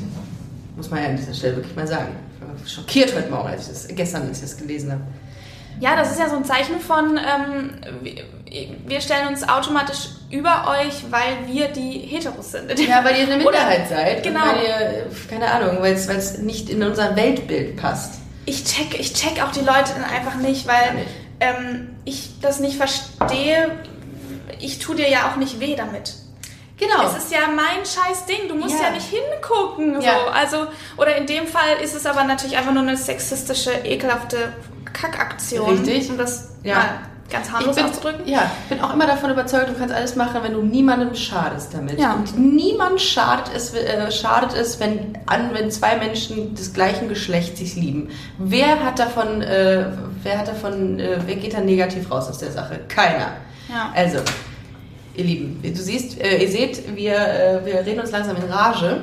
[0.77, 2.09] Muss man ja an dieser Stelle wirklich mal sagen.
[2.35, 5.03] Ich war schockiert heute Morgen, als ich das, gestern, als ich das gelesen habe.
[5.81, 7.71] ja, das ist ja so ein Zeichen von, ähm,
[8.87, 12.79] wir stellen uns automatisch über euch, weil wir die Heteros sind.
[12.79, 14.23] Ja, weil ihr eine Oder- Minderheit seid.
[14.23, 14.43] Genau.
[14.43, 18.15] Und weil ihr, keine Ahnung, weil es nicht in unser Weltbild passt.
[18.45, 21.09] ich check, ich check auch die Leute dann einfach nicht, weil nicht.
[21.41, 23.71] Ähm, ich das nicht verstehe.
[24.61, 26.15] Ich tu dir ja auch nicht weh damit.
[26.79, 27.07] Genau.
[27.09, 28.49] Es ist ja mein scheiß Ding.
[28.49, 28.91] Du musst ja, Ja.
[28.93, 30.01] nicht hingucken.
[30.01, 30.13] Ja.
[30.25, 30.31] So.
[30.31, 30.67] Also,
[30.97, 34.53] oder in dem Fall ist es aber natürlich einfach nur eine sexistische, ekelhafte
[34.93, 35.71] Kackaktion.
[35.79, 36.11] Richtig.
[36.11, 37.01] Um das Ja.
[37.31, 38.27] Ganz ich harmlos bin, auszudrücken.
[38.27, 41.99] ja, bin auch immer davon überzeugt, du kannst alles machen, wenn du niemandem schadest damit.
[41.99, 42.15] Ja.
[42.15, 47.59] Und niemand schadet es, äh, schadet es wenn, an, wenn zwei Menschen des gleichen Geschlechts
[47.59, 48.11] sich lieben.
[48.39, 49.87] Wer hat davon, äh,
[50.23, 52.81] wer hat davon, äh, wer geht da negativ raus aus der Sache?
[52.89, 53.33] Keiner.
[53.69, 53.93] Ja.
[53.95, 54.19] Also,
[55.15, 59.03] ihr Lieben, du siehst, äh, ihr seht, wir, äh, wir reden uns langsam in Rage.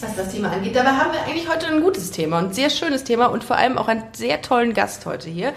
[0.00, 0.74] was das Thema angeht.
[0.74, 3.54] Dabei haben wir eigentlich heute ein gutes Thema und ein sehr schönes Thema und vor
[3.54, 5.52] allem auch einen sehr tollen Gast heute hier.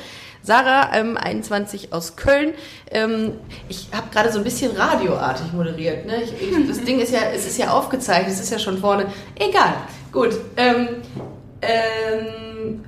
[0.46, 2.54] Sarah, ähm, 21 aus Köln.
[2.92, 3.34] Ähm,
[3.68, 6.06] ich habe gerade so ein bisschen radioartig moderiert.
[6.06, 6.22] Ne?
[6.22, 9.08] Ich, ich, das Ding ist ja, es ist ja aufgezeichnet, es ist ja schon vorne.
[9.36, 9.74] Egal.
[10.12, 10.38] Gut.
[10.56, 10.88] Ähm,
[11.62, 12.86] ähm,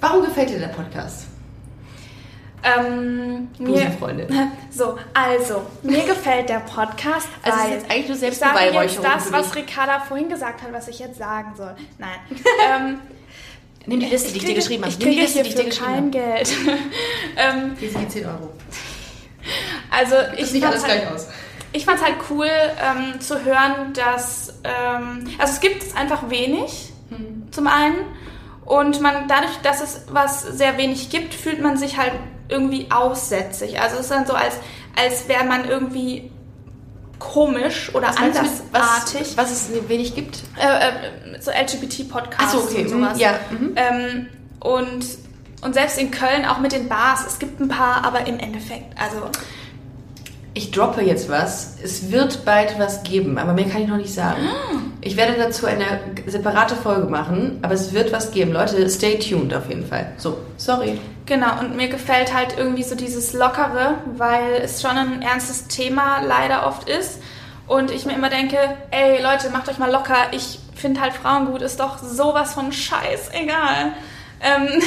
[0.00, 1.26] warum gefällt dir der Podcast?
[2.64, 4.26] Ähm, mir, Busenfreundin.
[4.70, 8.80] so, also, mir gefällt der Podcast, Also es weil ist jetzt eigentlich nur ich sage
[8.82, 9.54] jetzt das, was.
[9.54, 11.76] Ricarda vorhin gesagt hat, was ich jetzt sagen soll.
[11.98, 12.18] Nein.
[12.68, 12.98] ähm,
[13.86, 14.92] Nimm die Liste, die ich dir kriege- geschrieben habe.
[14.92, 16.10] Ich Nimm die kriege Liste, die ich dir geschrieben kein habe.
[16.10, 16.52] Geld.
[17.36, 18.50] ähm, Hier sind die 10 Euro.
[19.90, 21.28] also, ich sieht alles halt, gleich aus.
[21.72, 24.54] ich fand es halt cool ähm, zu hören, dass.
[24.64, 27.46] Ähm, also, es gibt einfach wenig, Hm.
[27.52, 27.96] zum einen.
[28.64, 32.12] Und man, dadurch, dass es was sehr wenig gibt, fühlt man sich halt
[32.48, 33.80] irgendwie aussätzig.
[33.80, 34.54] Also, es ist dann so, als,
[35.00, 36.32] als wäre man irgendwie
[37.18, 39.20] komisch oder Was andersartig.
[39.20, 40.42] Was, was es wenig gibt?
[40.58, 43.14] äh, äh, so LGBT-Podcasts so, okay, und sowas.
[43.14, 43.72] mhm, ja, mhm.
[43.76, 44.26] Ähm,
[44.60, 45.06] und,
[45.62, 47.26] und selbst in Köln auch mit den Bars.
[47.26, 49.30] Es gibt ein paar, aber im Endeffekt, also
[50.56, 51.76] Ich droppe jetzt was.
[51.84, 54.38] Es wird bald was geben, aber mehr kann ich noch nicht sagen.
[55.02, 55.84] Ich werde dazu eine
[56.24, 58.54] separate Folge machen, aber es wird was geben.
[58.54, 60.12] Leute, stay tuned auf jeden Fall.
[60.16, 60.98] So, sorry.
[61.26, 61.60] genau.
[61.60, 66.66] Und mir gefällt halt irgendwie so dieses Lockere, weil es schon ein ernstes Thema leider
[66.66, 67.20] oft ist.
[67.66, 68.56] Und ich mir immer denke,
[68.92, 70.16] ey Leute, macht euch mal locker.
[70.32, 73.92] Ich finde halt Frauengut ist doch sowas von Scheiß, egal.
[74.40, 74.82] Ähm,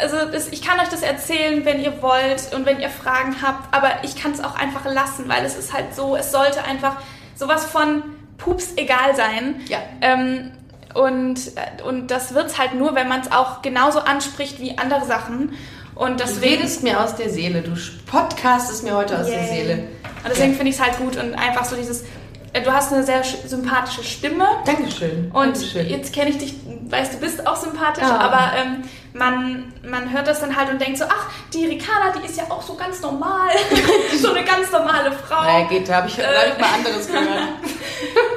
[0.00, 3.74] also das, ich kann euch das erzählen, wenn ihr wollt und wenn ihr Fragen habt,
[3.74, 6.96] aber ich kann es auch einfach lassen, weil es ist halt so, es sollte einfach
[7.34, 8.02] sowas von
[8.36, 9.60] Pups egal sein.
[9.68, 9.78] Ja.
[10.00, 10.52] Ähm,
[10.94, 11.40] und,
[11.86, 15.52] und das wird's halt nur, wenn man es auch genauso anspricht wie andere Sachen.
[15.94, 17.60] Und Du deswegen, redest mir aus der Seele.
[17.60, 17.72] Du
[18.06, 19.48] podcastest mir heute aus der Yay.
[19.48, 19.74] Seele.
[20.22, 22.04] Und deswegen finde ich es halt gut und einfach so dieses,
[22.52, 24.46] du hast eine sehr sch- sympathische Stimme.
[24.64, 25.30] Dankeschön.
[25.32, 25.88] Und Dankeschön.
[25.88, 26.54] jetzt kenne ich dich,
[26.88, 28.18] weißt du, bist auch sympathisch, Ja.
[28.18, 28.82] aber ähm,
[29.12, 32.44] man, man hört das dann halt und denkt so, ach, die Ricarda, die ist ja
[32.50, 33.50] auch so ganz normal.
[34.20, 35.42] so eine ganz normale Frau.
[35.42, 37.26] naja, geht, da habe ich, hab ich mal anderes gehört.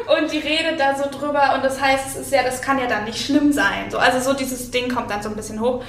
[0.21, 2.87] Und die redet da so drüber und das heißt, es ist ja, das kann ja
[2.87, 3.89] dann nicht schlimm sein.
[3.89, 5.83] So, also so dieses Ding kommt dann so ein bisschen hoch.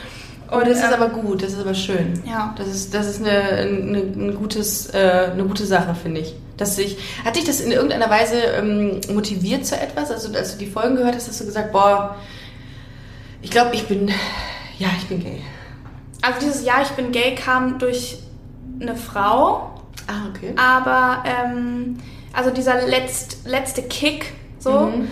[0.53, 2.23] Und das ist ähm, aber gut, das ist aber schön.
[2.27, 2.55] Ja.
[2.59, 6.35] Das ist, das ist eine, eine, ein gutes, äh, eine gute Sache, finde ich.
[6.57, 10.11] Dass ich, hat dich das in irgendeiner Weise ähm, motiviert zu etwas?
[10.11, 12.17] Also als du die Folgen gehört hast, hast du gesagt, boah,
[13.41, 14.09] ich glaube, ich bin,
[14.79, 15.41] ja, ich bin gay.
[16.21, 18.19] Also dieses Ja, ich bin gay kam durch
[18.81, 19.71] eine Frau,
[20.07, 20.53] Ah, okay.
[20.57, 21.99] aber ähm,
[22.33, 24.71] also dieser letzt, letzte Kick so.
[24.81, 25.09] Mhm.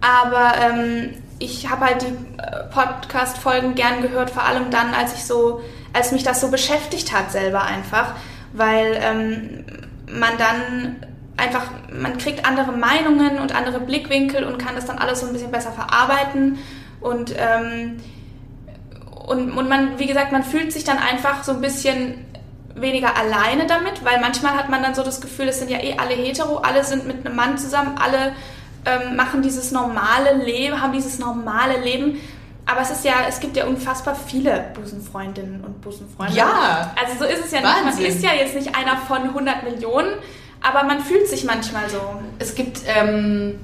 [0.00, 1.10] Aber ähm,
[1.42, 5.60] ich habe halt die äh, Podcast-Folgen gern gehört, vor allem dann, als ich so,
[5.92, 8.14] als mich das so beschäftigt hat selber einfach,
[8.52, 9.64] weil ähm,
[10.06, 10.96] man dann
[11.36, 15.32] einfach, man kriegt andere Meinungen und andere Blickwinkel und kann das dann alles so ein
[15.32, 16.58] bisschen besser verarbeiten
[17.00, 17.98] und ähm,
[19.26, 22.24] und, und man, wie gesagt, man fühlt sich dann einfach so ein bisschen
[22.74, 25.96] weniger alleine damit, weil manchmal hat man dann so das Gefühl, es sind ja eh
[25.96, 28.32] alle hetero, alle sind mit einem Mann zusammen, alle
[28.84, 32.20] ähm, machen dieses normale Leben, haben dieses normale Leben.
[32.64, 36.34] Aber es ist ja, es gibt ja unfassbar viele Busenfreundinnen und Busenfreunde.
[36.36, 36.94] Ja.
[37.00, 37.84] Also so ist es ja nicht.
[37.84, 40.10] Man ist ja jetzt nicht einer von 100 Millionen,
[40.60, 42.00] aber man fühlt sich manchmal so.
[42.38, 43.58] Es gibt ähm,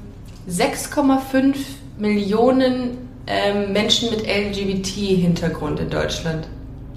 [0.49, 1.57] 6,5
[1.97, 6.49] Millionen ähm, Menschen mit LGBT-Hintergrund in Deutschland.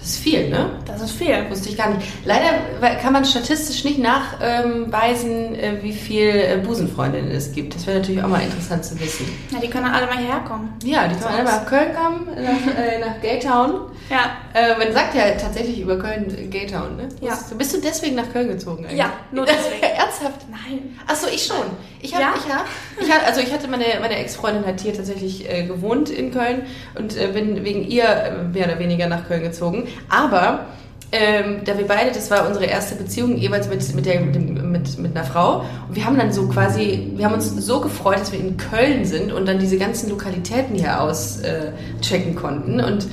[0.02, 0.72] Das ist viel, ne?
[0.88, 1.48] Das ist viel.
[1.52, 2.08] Wusste ich gar nicht.
[2.26, 7.76] Leider kann man statistisch nicht nachweisen, äh, wie viel äh, Busenfreundinnen es gibt.
[7.76, 9.28] Das wäre natürlich auch mal interessant zu wissen.
[9.52, 10.74] Ja, die können alle mal hierher kommen.
[10.84, 13.92] Ja, die können alle mal nach Köln kommen, nach, äh, nach Gaytown.
[14.10, 14.38] Ja.
[14.56, 17.08] Äh, man sagt ja tatsächlich über Köln äh, Gaytown, ne?
[17.22, 17.36] Ja.
[17.36, 18.98] Bist, bist du deswegen nach Köln gezogen eigentlich?
[18.98, 19.84] Ja, nur deswegen.
[19.98, 20.48] Ernsthaft?
[20.50, 20.98] Nein.
[21.06, 21.68] Achso, ich schon.
[22.02, 22.34] Ich habe, Ja?
[22.36, 22.66] ich hab,
[23.00, 26.64] ich hab, also ich hatte meine, meine Ex-Freundin hat hier tatsächlich äh, gewohnt in Köln
[26.98, 29.88] und äh, bin wegen ihr äh, mehr oder weniger nach Köln gezogen.
[30.10, 30.66] Aber
[31.12, 34.72] ähm, da wir beide, das war unsere erste Beziehung jeweils mit, mit, der, mit, dem-
[34.72, 38.20] mit, mit einer Frau und wir haben dann so quasi, wir haben uns so gefreut,
[38.20, 43.08] dass wir in Köln sind und dann diese ganzen Lokalitäten hier auschecken äh, konnten und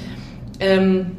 [0.61, 1.13] ähm,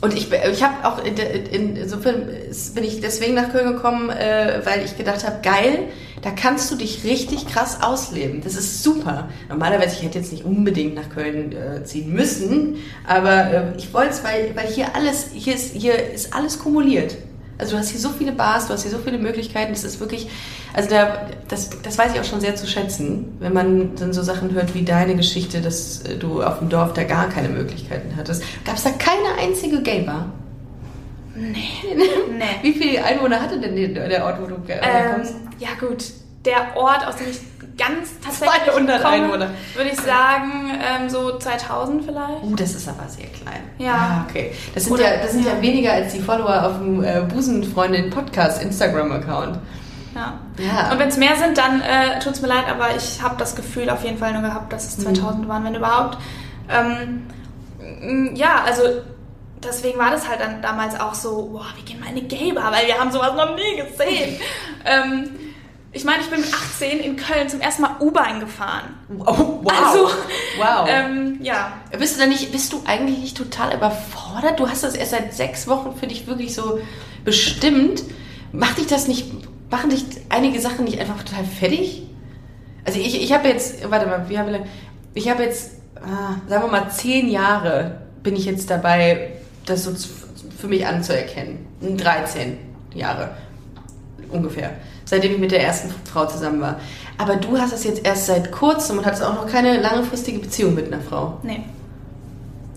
[0.00, 2.26] und ich, ich habe auch in, in, insofern
[2.74, 5.84] bin ich deswegen nach Köln gekommen, äh, weil ich gedacht habe, geil,
[6.22, 8.40] da kannst du dich richtig krass ausleben.
[8.42, 9.28] Das ist super.
[9.48, 14.10] Normalerweise, ich hätte jetzt nicht unbedingt nach Köln äh, ziehen müssen, aber äh, ich wollte
[14.10, 17.16] es, weil, weil hier alles, hier ist, hier ist alles kumuliert.
[17.58, 20.00] Also du hast hier so viele Bars, du hast hier so viele Möglichkeiten, das ist
[20.00, 20.28] wirklich,
[20.72, 24.22] also da, das, das weiß ich auch schon sehr zu schätzen, wenn man dann so
[24.22, 28.16] Sachen hört wie deine Geschichte, dass äh, du auf dem Dorf da gar keine Möglichkeiten
[28.16, 28.42] hattest.
[28.64, 30.32] Gab es da keine einzige Gay-Bar?
[31.34, 32.58] Nee.
[32.62, 35.34] Wie viele Einwohner hatte denn der Ort, wo du Ähm, herkommst?
[35.58, 36.04] ja gut.
[36.44, 37.38] der Ort, aus dem ich
[37.78, 39.50] ganz tatsächlich 200 komme, Einwohner.
[39.74, 42.42] würde ich sagen, ähm, so 2000 vielleicht.
[42.42, 43.62] Uh, das ist aber sehr klein.
[43.78, 43.92] Ja.
[43.94, 44.52] Ah, okay.
[44.74, 45.54] Das sind, Oder- ja, das sind ja.
[45.54, 45.62] ja.
[45.62, 49.58] weniger als die Follower auf dem äh, Busenfreundin-Podcast Instagram-Account.
[50.14, 50.34] Ja.
[50.58, 50.92] Ja.
[50.92, 53.56] Und wenn es mehr sind, dann äh, tut es mir leid, aber ich habe das
[53.56, 56.18] Gefühl auf jeden Fall nur gehabt, dass es 2000 waren, wenn überhaupt.
[56.68, 58.82] Ähm, ja, also
[59.64, 62.72] deswegen war das halt dann damals auch so, boah, wir gehen mal in eine Gay-Bar,
[62.72, 64.40] weil wir haben sowas noch nie gesehen.
[64.84, 65.30] ähm,
[65.94, 68.94] ich meine, ich bin mit 18 in Köln zum ersten Mal U-Bahn gefahren.
[69.18, 69.72] Oh, wow.
[69.86, 70.08] Also,
[70.56, 70.86] wow.
[70.88, 74.58] Ähm, ja, Bist du da nicht, bist du eigentlich nicht total überfordert?
[74.58, 76.80] Du hast das erst seit sechs Wochen für dich wirklich so
[77.24, 78.02] bestimmt.
[78.52, 79.26] Macht dich das nicht,
[79.70, 82.06] machen dich einige Sachen nicht einfach total fertig?
[82.86, 84.64] Also ich, ich habe jetzt, warte mal, wie habe
[85.14, 89.92] ich habe jetzt, ah, sagen wir mal, zehn Jahre bin ich jetzt dabei, das so
[90.58, 91.66] für mich anzuerkennen.
[91.80, 92.58] 13
[92.94, 93.30] Jahre
[94.30, 94.70] ungefähr,
[95.04, 96.80] seitdem ich mit der ersten Frau zusammen war.
[97.18, 100.74] Aber du hast das jetzt erst seit kurzem und hattest auch noch keine langfristige Beziehung
[100.74, 101.38] mit einer Frau.
[101.42, 101.60] nee.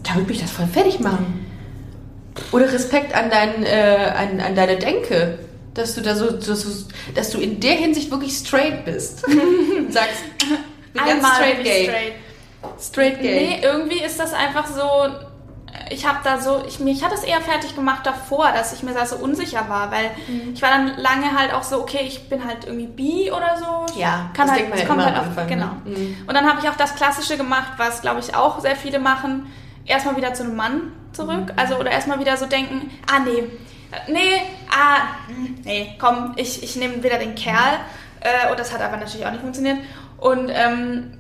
[0.04, 1.48] Da würde mich das voll fertig machen.
[2.52, 5.40] Oder Respekt an, dein, äh, an, an deine Denke.
[5.74, 6.70] Dass du da so, dass du,
[7.16, 9.22] dass du in der Hinsicht wirklich straight bist.
[9.90, 10.22] Sagst,
[10.94, 11.84] bin ganz straight gay.
[11.86, 12.14] straight.
[12.80, 13.48] Straight gay.
[13.48, 14.82] Nee, irgendwie ist das einfach so.
[15.92, 18.94] Ich habe da so, ich, mich hat das eher fertig gemacht davor, dass ich mir
[18.94, 20.54] da so unsicher war, weil Mhm.
[20.54, 24.00] ich war dann lange halt auch so, okay, ich bin halt irgendwie bi oder so.
[24.00, 25.66] Ja, kann das halt, denkt man es ja halt auf, genau.
[25.66, 25.82] ne?
[25.98, 26.18] Mhm.
[26.28, 29.52] Und dann habe ich auch das Klassische gemacht, was glaube ich auch sehr viele machen,
[29.86, 31.54] erstmal wieder zu einem Mann zurück, Mhm.
[31.58, 33.44] also oder erstmal wieder so denken, ah nee,
[34.08, 35.02] nee, ah,
[35.64, 37.80] nee, komm, ich, ich nehme wieder den Kerl.
[38.22, 39.78] Äh, und das hat aber natürlich auch nicht funktioniert.
[40.18, 41.12] Und ähm,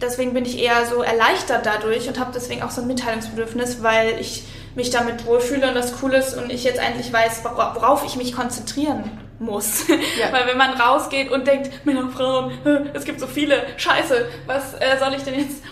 [0.00, 4.18] deswegen bin ich eher so erleichtert dadurch und habe deswegen auch so ein Mitteilungsbedürfnis, weil
[4.20, 8.04] ich mich damit wohlfühle und das cool ist und ich jetzt endlich weiß, wora- worauf
[8.04, 9.88] ich mich konzentrieren muss.
[9.88, 9.96] Ja.
[10.32, 12.52] weil wenn man rausgeht und denkt, Männer, Frauen,
[12.94, 15.62] es gibt so viele, scheiße, was äh, soll ich denn jetzt...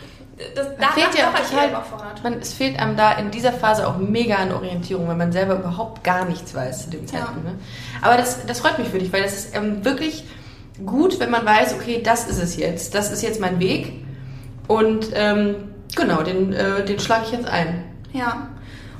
[0.56, 1.70] Das, da, fehlt ja auch total,
[2.24, 5.54] man, es fehlt einem da in dieser Phase auch mega an Orientierung, weil man selber
[5.54, 7.44] überhaupt gar nichts weiß zu dem Zeitpunkt.
[7.44, 7.54] Ne?
[8.02, 10.24] Aber das, das freut mich für dich, weil das ist ähm, wirklich
[10.84, 14.03] gut, wenn man weiß, okay, das ist es jetzt, das ist jetzt mein Weg
[14.68, 15.56] und ähm,
[15.94, 17.84] genau, den, äh, den schlage ich jetzt ein.
[18.12, 18.48] Ja.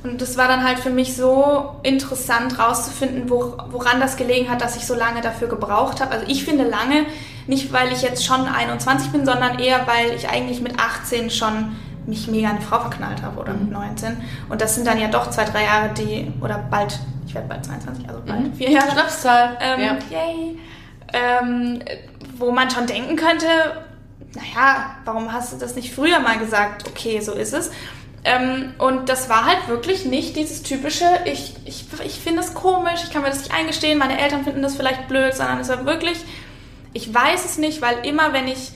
[0.02, 4.60] Und das war dann halt für mich so interessant rauszufinden, wo, woran das gelegen hat,
[4.60, 6.12] dass ich so lange dafür gebraucht habe.
[6.12, 7.06] Also ich finde lange,
[7.46, 11.74] nicht weil ich jetzt schon 21 bin, sondern eher weil ich eigentlich mit 18 schon
[12.06, 14.18] mich mega in eine Frau verknallt habe oder mit 19.
[14.50, 17.64] Und das sind dann ja doch zwei, drei Jahre, die, oder bald, ich werde bald
[17.64, 18.52] 22, also bald Mhm.
[18.52, 18.90] vier Jahre.
[18.90, 19.56] Schnapszahl.
[19.58, 19.96] Ähm, ja.
[20.10, 20.58] Yay.
[21.14, 21.78] Ähm,
[22.36, 23.46] wo man schon denken könnte,
[24.34, 26.88] naja, warum hast du das nicht früher mal gesagt?
[26.88, 27.70] Okay, so ist es.
[28.24, 33.02] Ähm, und das war halt wirklich nicht dieses typische, ich, ich, ich finde das komisch,
[33.04, 35.84] ich kann mir das nicht eingestehen, meine Eltern finden das vielleicht blöd, sondern es war
[35.84, 36.24] wirklich,
[36.94, 38.72] ich weiß es nicht, weil immer wenn ich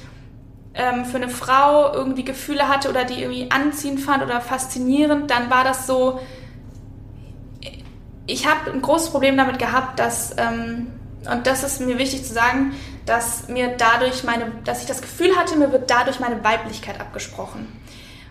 [0.75, 5.49] ähm, für eine Frau irgendwie Gefühle hatte oder die irgendwie anziehend fand oder faszinierend, dann
[5.49, 6.21] war das so,
[8.27, 10.89] ich habe ein großes Problem damit gehabt, dass, ähm,
[11.31, 12.75] und das ist mir wichtig zu sagen,
[13.09, 17.67] dass mir dadurch meine, dass ich das Gefühl hatte, mir wird dadurch meine Weiblichkeit abgesprochen.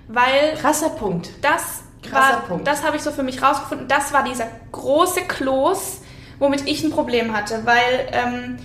[0.08, 1.30] Weil Krasser Punkt.
[1.42, 2.68] das Krasser war, Punkt.
[2.68, 6.02] das habe ich so für mich rausgefunden, das war dieser große Kloß,
[6.40, 8.58] womit ich ein Problem hatte, weil ähm,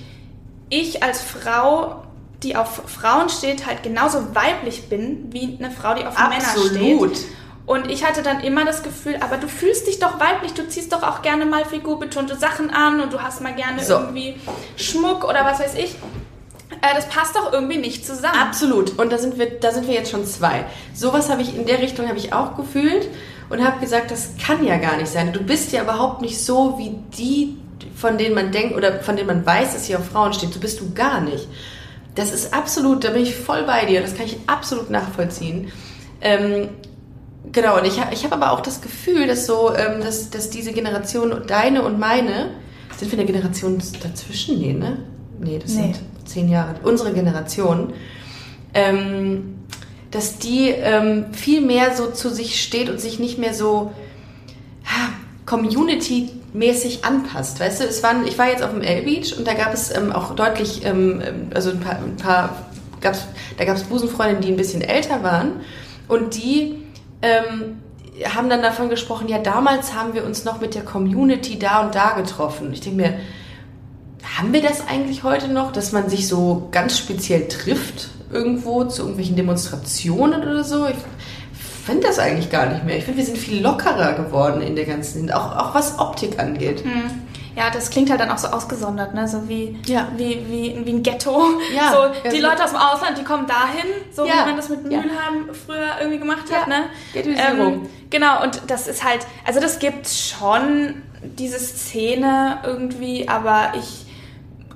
[0.69, 2.05] ich als Frau,
[2.43, 7.17] die auf Frauen steht, halt genauso weiblich bin, wie eine Frau, die auf Männer Absolut.
[7.65, 10.93] Und ich hatte dann immer das Gefühl, aber du fühlst dich doch weiblich, du ziehst
[10.93, 13.95] doch auch gerne mal figurbetonte Sachen an und du hast mal gerne So.
[13.95, 14.35] irgendwie
[14.77, 15.95] Schmuck oder was weiß ich.
[16.81, 18.37] Äh, das passt doch irgendwie nicht zusammen.
[18.37, 18.99] Absolut.
[18.99, 20.65] Und da sind wir, da sind wir jetzt schon zwei.
[20.93, 23.09] Sowas habe ich in der Richtung habe ich auch gefühlt
[23.49, 25.33] und habe gesagt, das kann ja gar nicht sein.
[25.33, 27.57] Du bist ja überhaupt nicht so wie die,
[27.95, 30.53] von denen man denkt oder von denen man weiß, dass sie auf Frauen steht.
[30.53, 31.47] So bist du gar nicht.
[32.17, 34.01] Das ist absolut, da bin ich voll bei dir.
[34.01, 35.71] Das kann ich absolut nachvollziehen.
[36.21, 36.71] Ähm,
[37.51, 37.79] genau.
[37.79, 40.73] Und ich habe, ich habe aber auch das Gefühl, dass so, ähm, dass, dass diese
[40.73, 42.51] Generation, deine und meine,
[42.97, 44.61] sind wir eine Generation dazwischen?
[44.61, 44.99] Nee, ne?
[45.41, 45.95] Nee, das Nee.
[45.95, 46.75] sind zehn Jahre.
[46.85, 47.93] Unsere Generation
[48.75, 49.59] ähm,
[50.11, 53.93] dass die ähm, viel mehr so zu sich steht und sich nicht mehr so
[54.85, 55.09] ha,
[55.47, 57.61] Community-mäßig anpasst.
[57.61, 60.13] Weißt du, es waren, ich war jetzt auf dem L-Beach und da gab es ähm,
[60.13, 62.67] auch deutlich, ähm, ähm, also ein paar, ein paar
[63.01, 63.27] gab's,
[63.57, 65.61] da gab es Busenfreundinnen, die ein bisschen älter waren
[66.09, 66.82] und die
[67.23, 67.81] ähm,
[68.25, 71.95] haben dann davon gesprochen, ja, damals haben wir uns noch mit der Community da und
[71.95, 72.73] da getroffen.
[72.73, 73.15] Ich denke mir,
[74.39, 79.03] haben wir das eigentlich heute noch, dass man sich so ganz speziell trifft irgendwo zu
[79.03, 80.87] irgendwelchen Demonstrationen oder so?
[80.87, 80.97] Ich
[81.85, 82.97] finde das eigentlich gar nicht mehr.
[82.97, 86.85] Ich finde, wir sind viel lockerer geworden in der ganzen, auch, auch was Optik angeht.
[86.85, 87.23] Hm.
[87.57, 89.29] Ja, das klingt halt dann auch so ausgesondert, ne?
[89.29, 90.09] So wie, Ja.
[90.17, 91.43] wie, wie, wie ein Ghetto.
[91.75, 91.91] Ja.
[91.93, 94.33] So, Ja, die so- Leute aus dem Ausland, die kommen dahin, so Ja.
[94.45, 95.01] wie man das mit Ja.
[95.01, 96.59] Mülheim früher irgendwie gemacht Ja.
[96.63, 96.85] hat, ne?
[97.13, 97.89] Ghettoisierung.
[98.11, 104.07] genau, und das ist halt, also das gibt schon, diese Szene irgendwie, aber ich,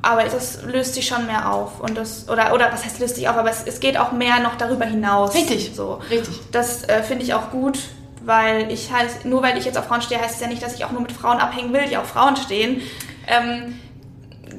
[0.03, 1.81] aber das löst sich schon mehr auf.
[1.81, 4.39] Und das, oder, oder was heißt löst sich auf, aber es, es geht auch mehr
[4.41, 5.35] noch darüber hinaus.
[5.35, 5.73] Richtig.
[5.75, 6.01] So.
[6.09, 6.39] Richtig.
[6.53, 7.79] Das äh, finde ich auch gut,
[8.27, 10.75] weil ich heißt, nur weil ich jetzt auf Frauen stehe, heißt es ja nicht, dass
[10.75, 12.83] ich auch nur mit Frauen abhängen will, die auf Frauen stehen.
[13.27, 13.79] Ähm,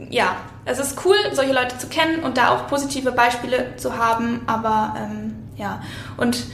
[0.10, 4.42] ja, es ist cool, solche Leute zu kennen und da auch positive Beispiele zu haben,
[4.48, 5.82] aber ähm, ja.
[6.18, 6.46] Und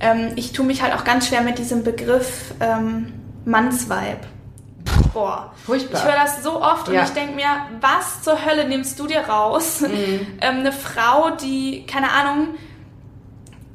[0.00, 3.12] ähm, ich tue mich halt auch ganz schwer mit diesem Begriff ähm,
[3.44, 4.20] Mannsvibe.
[5.12, 5.52] Boah.
[5.66, 5.98] Furchtbar.
[5.98, 7.04] Ich höre das so oft und Ja.
[7.04, 7.48] ich denke mir,
[7.80, 9.80] was zur Hölle nimmst du dir raus?
[9.80, 9.88] Mhm.
[10.40, 12.48] ähm, eine Frau, die, keine Ahnung,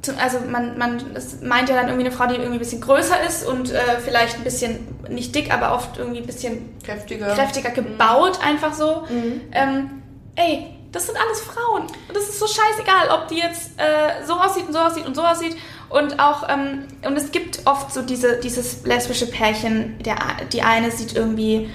[0.10, 3.22] also man, man es meint ja dann irgendwie eine Frau, die irgendwie ein bisschen größer
[3.28, 7.34] ist und äh, vielleicht ein bisschen, nicht dick, aber oft irgendwie ein bisschen Kräftiger.
[7.34, 9.04] kräftiger gebaut, einfach so.
[9.52, 10.04] Ähm,
[10.36, 11.84] ey, das sind alles Frauen.
[11.84, 15.16] Und das ist so scheißegal, ob die jetzt äh, so aussieht und so aussieht und
[15.16, 15.56] so aussieht.
[15.90, 20.18] Und auch, ähm, und es gibt oft so diese, dieses lesbische Pärchen, der,
[20.52, 21.70] die eine sieht irgendwie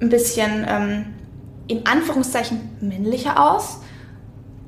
[0.00, 1.14] ein bisschen ähm,
[1.68, 3.78] in Anführungszeichen männlicher aus.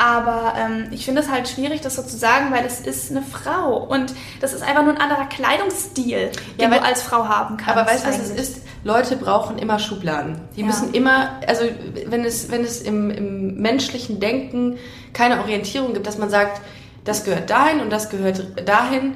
[0.01, 3.23] Aber ähm, ich finde es halt schwierig, das so zu sagen, weil es ist eine
[3.23, 3.77] Frau.
[3.85, 6.31] Und das ist einfach nur ein anderer Kleidungsstil,
[6.61, 7.77] den weil- du als Frau haben kannst.
[7.77, 8.63] Aber weißt du, was es ist?
[8.85, 10.41] Leute brauchen immer Schubladen.
[10.55, 10.67] Die Ja.
[10.67, 11.65] müssen immer, also
[12.07, 14.79] wenn es, wenn es im, im menschlichen Denken
[15.13, 16.61] keine Orientierung gibt, dass man sagt,
[17.05, 19.15] das gehört dahin und das gehört dahin,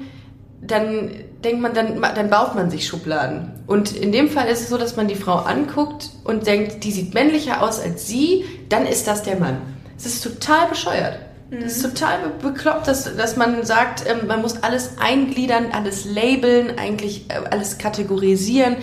[0.61, 1.11] dann
[1.45, 3.53] denkt man, dann, dann baut man sich Schubladen.
[3.69, 6.91] Und in dem Fall ist es so, dass man die Frau anguckt und denkt, die
[6.93, 9.59] sieht männlicher aus als sie, dann ist das der Mann.
[10.05, 11.19] Es ist total bescheuert.
[11.51, 16.07] Das ist total be- bekloppt, dass, dass man sagt, ähm, man muss alles eingliedern, alles
[16.07, 18.77] labeln, eigentlich äh, alles kategorisieren.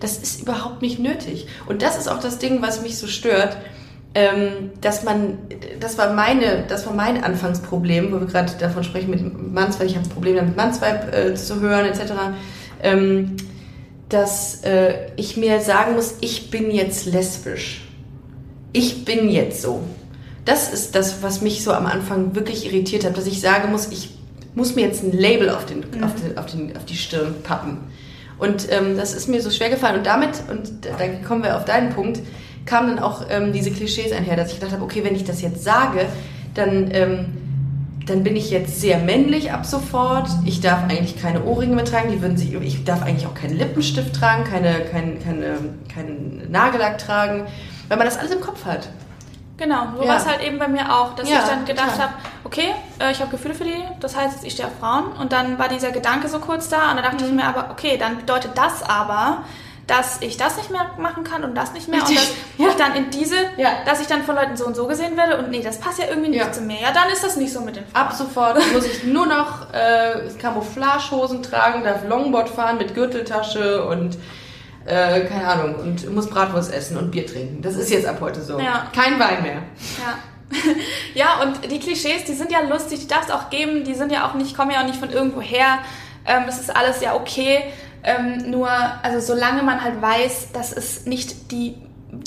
[0.00, 1.46] Das ist überhaupt nicht nötig.
[1.66, 3.56] Und das ist auch das Ding, was mich so stört,
[4.14, 5.38] ähm, dass man,
[5.80, 9.96] das war meine, das war mein Anfangsproblem, wo wir gerade davon sprechen mit Mannsweib, ich
[9.96, 12.12] habe ein Problem damit, Mannsweib äh, zu hören, etc.
[12.82, 13.36] Ähm,
[14.10, 17.82] dass äh, ich mir sagen muss, ich bin jetzt lesbisch.
[18.72, 19.80] Ich bin jetzt so.
[20.50, 23.86] Das ist das, was mich so am Anfang wirklich irritiert hat, dass ich sagen muss,
[23.92, 24.10] ich
[24.56, 27.78] muss mir jetzt ein Label auf, den, auf, den, auf, den, auf die Stirn pappen.
[28.36, 29.98] Und ähm, das ist mir so schwer gefallen.
[29.98, 32.18] Und damit, und da da kommen wir auf deinen Punkt,
[32.66, 35.40] kamen dann auch ähm, diese Klischees einher, dass ich gedacht habe, okay, wenn ich das
[35.40, 36.06] jetzt sage,
[36.54, 37.26] dann, ähm,
[38.06, 40.28] dann bin ich jetzt sehr männlich ab sofort.
[40.46, 43.56] Ich darf eigentlich keine Ohrringe mehr tragen, die würden sich, ich darf eigentlich auch keinen
[43.56, 45.58] Lippenstift tragen, keine, kein, keine,
[45.94, 47.44] keinen Nagellack tragen,
[47.86, 48.88] weil man das alles im Kopf hat.
[49.60, 50.08] Genau, so Ja.
[50.08, 53.12] war es halt eben bei mir auch, dass Ja, ich dann gedacht habe, okay, äh,
[53.12, 55.12] ich habe Gefühle für die, das heißt, ich stehe auf Frauen.
[55.20, 57.30] Und dann war dieser Gedanke so kurz da und dann dachte Mhm.
[57.30, 59.44] ich mir aber, okay, dann bedeutet das aber,
[59.86, 62.16] dass ich das nicht mehr machen kann und das nicht mehr Richtig.
[62.18, 62.68] und dass Ja.
[62.68, 63.68] ich dann in diese, Ja.
[63.84, 66.06] dass ich dann von Leuten so und so gesehen werde und nee, das passt ja
[66.08, 66.52] irgendwie nicht Ja.
[66.52, 66.80] zu mir.
[66.80, 68.06] Ja, dann ist das nicht so mit den Frauen.
[68.06, 74.16] Ab sofort muss ich nur noch äh, Camouflagehosen tragen, darf Longboard fahren mit Gürteltasche und
[74.90, 77.62] äh, keine Ahnung und muss Bratwurst essen und Bier trinken.
[77.62, 78.58] Das ist jetzt ab heute so.
[78.58, 78.86] Ja.
[78.94, 79.62] Kein Wein mehr.
[79.98, 80.18] Ja.
[81.14, 84.10] ja, und die Klischees, die sind ja lustig, die darf es auch geben, die sind
[84.10, 85.78] ja auch nicht, kommen ja auch nicht von irgendwo her.
[86.26, 87.62] Ähm, das ist alles ja okay.
[88.02, 88.68] Ähm, nur,
[89.02, 91.76] also solange man halt weiß, dass es nicht die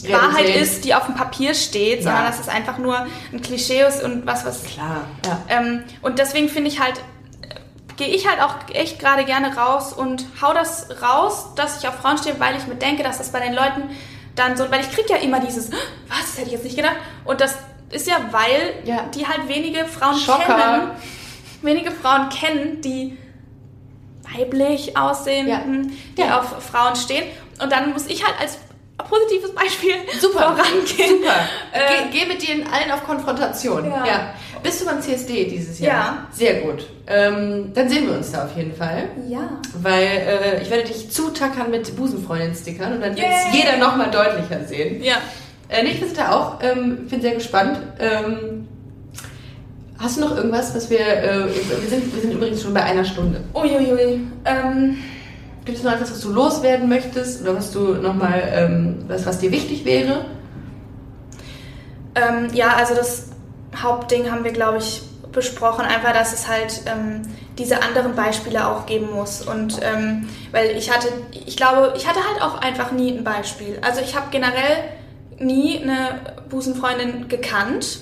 [0.08, 0.62] Wahrheit Realität.
[0.62, 2.04] ist, die auf dem Papier steht, Ja.
[2.04, 5.04] sondern dass es einfach nur ein Klischee ist und was, was Klar.
[5.26, 5.42] Ja.
[5.50, 7.02] ähm, und deswegen finde ich halt,
[7.98, 11.96] gehe ich halt auch echt gerade gerne raus und hau das raus, dass ich auf
[11.96, 13.90] Frauen stehe, weil ich mir denke, dass das bei den Leuten
[14.36, 16.96] dann so, weil ich kriege ja immer dieses, was, das hätte ich jetzt nicht gedacht.
[17.26, 17.56] Und das
[17.92, 19.04] ist ja, weil Ja.
[19.14, 20.44] die halt wenige Frauen Schocker.
[20.56, 20.92] kennen,
[21.62, 23.18] wenige Frauen kennen, die
[24.36, 25.62] weiblich aussehen, Ja.
[26.18, 26.40] die Ja.
[26.40, 27.26] auf Frauen stehen.
[27.62, 28.58] Und dann muss ich halt als
[28.98, 30.40] positives Beispiel Super.
[30.56, 31.20] vorangehen.
[31.22, 31.34] Super.
[31.74, 33.86] Äh, Geh, geh mit denen allen auf Konfrontation.
[33.92, 34.34] Ja.
[34.64, 35.94] Bist du beim CSD dieses Jahr?
[35.94, 36.28] Ja.
[36.32, 36.88] Sehr gut.
[37.06, 39.10] Ähm, dann sehen wir uns da auf jeden Fall.
[39.28, 39.60] ja.
[39.82, 44.64] Weil äh, ich werde dich zutackern mit Busenfreundin-Stickern und dann wird es jeder nochmal deutlicher
[44.66, 45.04] sehen.
[45.04, 45.16] Ja.
[45.68, 46.60] Äh, nee, ich bin da auch.
[46.62, 47.80] Ähm, bin sehr gespannt.
[48.00, 48.68] Ähm,
[50.00, 51.00] hast du noch irgendwas, was wir.
[51.00, 53.42] Äh, wir, sind, wir sind übrigens schon bei einer Stunde.
[53.54, 54.22] Uiuiui.
[54.46, 54.98] Ähm,
[55.66, 59.40] Gibt es noch etwas, was du loswerden möchtest oder was du nochmal, ähm, was, was
[59.40, 60.26] dir wichtig wäre?
[62.16, 63.30] Ähm, ja, also das
[63.82, 65.02] Hauptding haben wir, glaube ich,
[65.32, 65.86] besprochen.
[65.86, 67.22] Einfach, dass es halt ähm,
[67.58, 69.42] diese anderen Beispiele auch geben muss.
[69.42, 71.08] Und ähm, weil ich hatte,
[71.46, 73.80] ich glaube, ich hatte halt auch einfach nie ein Beispiel.
[73.82, 74.84] Also ich habe generell
[75.40, 76.20] nie eine
[76.50, 78.00] Busenfreundin gekannt.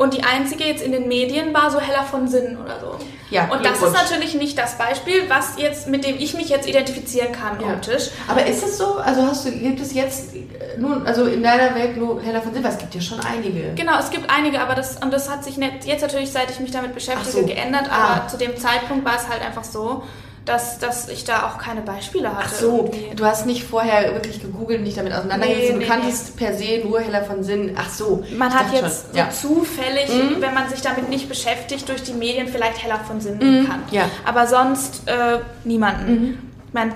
[0.00, 2.96] Und die einzige jetzt in den Medien war so Hella von Sinnen oder so.
[3.28, 6.66] Ja, und das ist natürlich nicht das Beispiel, was jetzt, mit dem ich mich jetzt
[6.66, 7.74] identifizieren kann Ja.
[7.74, 8.08] optisch.
[8.26, 8.94] Aber ist es so?
[8.96, 10.40] Also hast du, gibt es jetzt äh,
[10.78, 12.70] nun, also in deiner Welt nur Hella von Silber?
[12.70, 13.74] Es gibt ja schon einige.
[13.74, 16.60] Genau, es gibt einige, aber das, und das hat sich nicht, jetzt natürlich, seit ich
[16.60, 17.44] mich damit beschäftige, so.
[17.46, 18.14] geändert, Ah.
[18.14, 20.02] aber zu dem Zeitpunkt war es halt einfach so,
[20.46, 22.46] dass, dass ich da auch keine Beispiele hatte.
[22.48, 23.14] Ach so, irgendwie.
[23.14, 25.66] du hast nicht vorher wirklich gegoogelt und dich damit auseinandergesetzt.
[25.68, 27.74] Nee, du nee, kanntest per se nur Hella von Sinn.
[27.76, 28.24] Ach so.
[28.36, 29.16] Man ich hat jetzt schon.
[29.16, 29.30] ja.
[29.30, 30.40] so zufällig, Mhm.
[30.40, 33.92] wenn man sich damit nicht beschäftigt, durch die Medien vielleicht heller von Sinn Mhm, bekannt.
[33.92, 34.04] ja.
[34.24, 36.10] Aber sonst äh, niemanden.
[36.12, 36.38] Mhm.
[36.68, 36.92] Ich meine,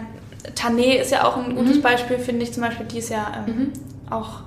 [0.56, 2.86] Tané ist ja auch ein gutes Beispiel, finde ich zum Beispiel.
[2.86, 3.72] Die ist ja ähm, Mhm.
[4.12, 4.40] auch,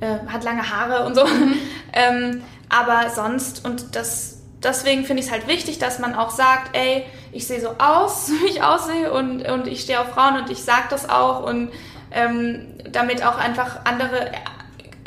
[0.00, 1.22] äh, hat lange Haare und so.
[1.92, 6.76] ähm, aber sonst, und das, deswegen finde ich es halt wichtig, dass man auch sagt,
[6.76, 10.50] ey, ich sehe so aus, wie ich aussehe und, und ich stehe auf Frauen und
[10.50, 11.70] ich sage das auch und
[12.12, 14.32] ähm, damit auch einfach andere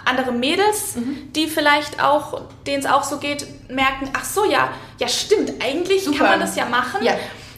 [0.05, 0.95] andere Mädels,
[1.33, 6.03] die vielleicht auch, denen es auch so geht, merken, ach so, ja, ja stimmt, eigentlich
[6.03, 6.17] Super.
[6.17, 7.03] kann man das ja machen.
[7.03, 7.13] Ja.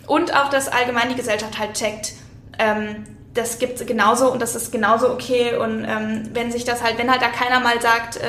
[0.07, 2.13] Und auch, dass allgemein die Gesellschaft halt checkt,
[2.59, 5.57] ähm, das gibt es genauso und das ist genauso okay.
[5.57, 8.21] Und ähm, wenn sich das halt, wenn halt da keiner mal sagt, äh,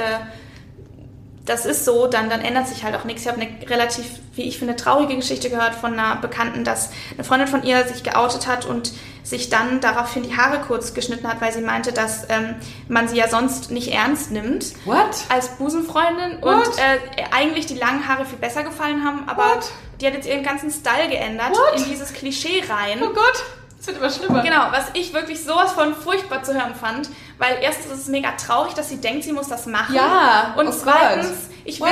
[1.46, 3.22] das ist so, dann, dann ändert sich halt auch nichts.
[3.22, 7.24] Ich habe eine relativ, wie ich finde, traurige Geschichte gehört von einer Bekannten, dass eine
[7.24, 8.92] Freundin von ihr sich geoutet hat und
[9.22, 12.56] sich dann daraufhin die Haare kurz geschnitten hat, weil sie meinte, dass ähm,
[12.88, 15.24] man sie ja sonst nicht ernst nimmt What?
[15.28, 16.66] als Busenfreundin What?
[16.66, 19.70] und äh, eigentlich die langen Haare viel besser gefallen haben, aber What?
[20.00, 21.80] die hat jetzt ihren ganzen Style geändert What?
[21.80, 22.98] in dieses Klischee rein.
[23.02, 23.44] Oh Gott,
[23.86, 24.42] es wird immer schlimmer.
[24.42, 27.08] Genau, was ich wirklich sowas von furchtbar zu hören fand,
[27.38, 29.94] weil erstens ist es mega traurig, dass sie denkt, sie muss das machen.
[29.94, 31.36] Ja, Und oh zweitens, Gott.
[31.64, 31.88] ich will,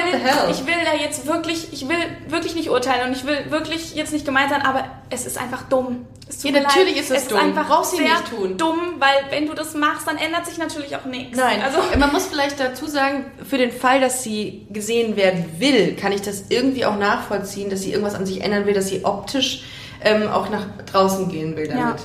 [0.50, 1.96] ich will da jetzt wirklich, ich will
[2.28, 5.62] wirklich nicht urteilen und ich will wirklich jetzt nicht gemein sein, aber es ist einfach
[5.68, 6.06] dumm.
[6.28, 7.04] Es tut Ja, mir natürlich leid.
[7.04, 7.38] ist es dumm.
[7.38, 8.56] einfach Brauchst sehr nicht tun.
[8.56, 11.36] dumm, weil wenn du das machst, dann ändert sich natürlich auch nichts.
[11.36, 15.94] Nein, also man muss vielleicht dazu sagen, für den Fall, dass sie gesehen werden will,
[15.94, 19.04] kann ich das irgendwie auch nachvollziehen, dass sie irgendwas an sich ändern will, dass sie
[19.04, 19.62] optisch
[20.04, 21.82] ähm, auch nach draußen gehen will damit.
[21.82, 21.96] Ja.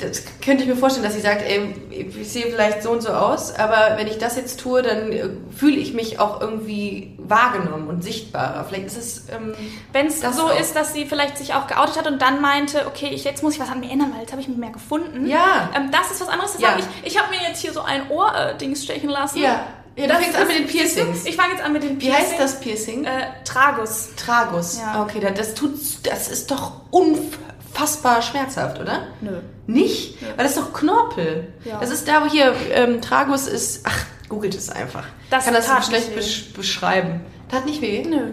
[0.00, 3.08] Das könnte ich mir vorstellen, dass sie sagt, ey, ich sehe vielleicht so und so
[3.08, 7.88] aus, aber wenn ich das jetzt tue, dann äh, fühle ich mich auch irgendwie wahrgenommen
[7.88, 8.64] und sichtbarer.
[8.68, 9.54] Vielleicht ist es ähm,
[9.92, 10.60] Wenn es so auch.
[10.60, 13.54] ist, dass sie vielleicht sich auch geoutet hat und dann meinte, okay, ich, jetzt muss
[13.54, 15.26] ich was an mir ändern, weil jetzt habe ich mich mehr gefunden.
[15.26, 15.68] Ja.
[15.74, 16.52] Ähm, das ist was anderes.
[16.52, 16.68] Das Ja.
[16.74, 19.38] hab ich ich habe mir jetzt hier so ein Ohr-Dings stechen lassen.
[19.40, 19.66] Ja.
[19.98, 21.24] Ja, du fängst an mit den Piercings.
[21.26, 22.30] Ich fange jetzt an mit den wie Piercings.
[22.32, 23.04] heißt das Piercing?
[23.04, 23.10] Äh,
[23.44, 24.10] Tragus.
[24.16, 24.78] Tragus.
[24.78, 25.02] Ja.
[25.02, 25.72] Okay, da- das tut,
[26.04, 29.08] das ist doch unfassbar schmerzhaft, oder?
[29.20, 29.40] Nö.
[29.66, 30.22] Nicht?
[30.36, 31.52] Weil das ist doch Knorpel.
[31.64, 31.78] Ja.
[31.80, 33.80] Das ist da, wo hier ähm, Tragus ist.
[33.84, 35.04] Ach, googelt es einfach.
[35.30, 37.20] Das kann das schlecht besch beschreiben.
[37.50, 38.04] Tat nicht weh?
[38.04, 38.32] Nö.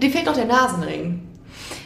[0.00, 1.23] Dir fehlt doch der Nasenring.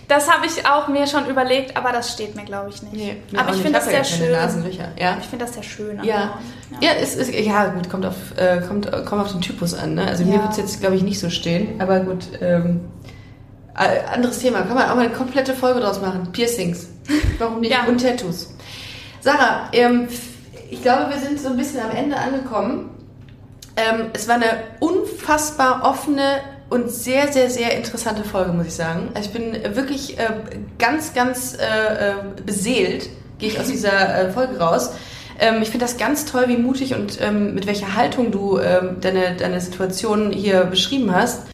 [0.08, 2.94] Das habe ich auch mir schon überlegt, aber das steht mir, glaube ich, nicht.
[3.30, 4.96] mir aber ich finde das hab sehr ja keine schön.
[4.96, 5.16] Ja.
[5.20, 6.02] Ich finde das sehr schön.
[6.02, 6.38] Ja.
[6.80, 9.94] Ja, es ist, ja gut, kommt auf, äh, kommt, kommt auf den Typus an.
[9.94, 10.06] Ne?
[10.06, 10.42] Also mir Ja.
[10.42, 11.78] wird es jetzt, glaube ich, nicht so stehen.
[11.80, 12.80] Aber gut, ähm,
[13.76, 14.62] äh, anderes Thema.
[14.62, 16.32] Kann man auch mal eine komplette Folge draus machen.
[16.32, 16.88] Piercings.
[17.38, 17.70] Warum nicht?
[17.72, 17.84] Ja.
[17.86, 18.54] Und Tattoos.
[19.20, 20.08] Sarah, ähm,
[20.70, 22.90] ich glaube, wir sind so ein bisschen am Ende angekommen.
[23.76, 24.46] Ähm, es war eine
[24.80, 26.40] unfassbar offene
[26.70, 29.10] und sehr, sehr, sehr interessante Folge, muss ich sagen.
[29.14, 30.28] Also ich bin wirklich äh,
[30.78, 32.14] ganz, ganz äh, äh,
[32.44, 33.08] beseelt,
[33.38, 34.90] gehe ich aus dieser äh, Folge raus.
[35.38, 38.96] Ähm, ich finde das ganz toll, wie mutig und ähm, mit welcher Haltung du ähm,
[39.00, 41.44] deine, deine Situation hier beschrieben hast.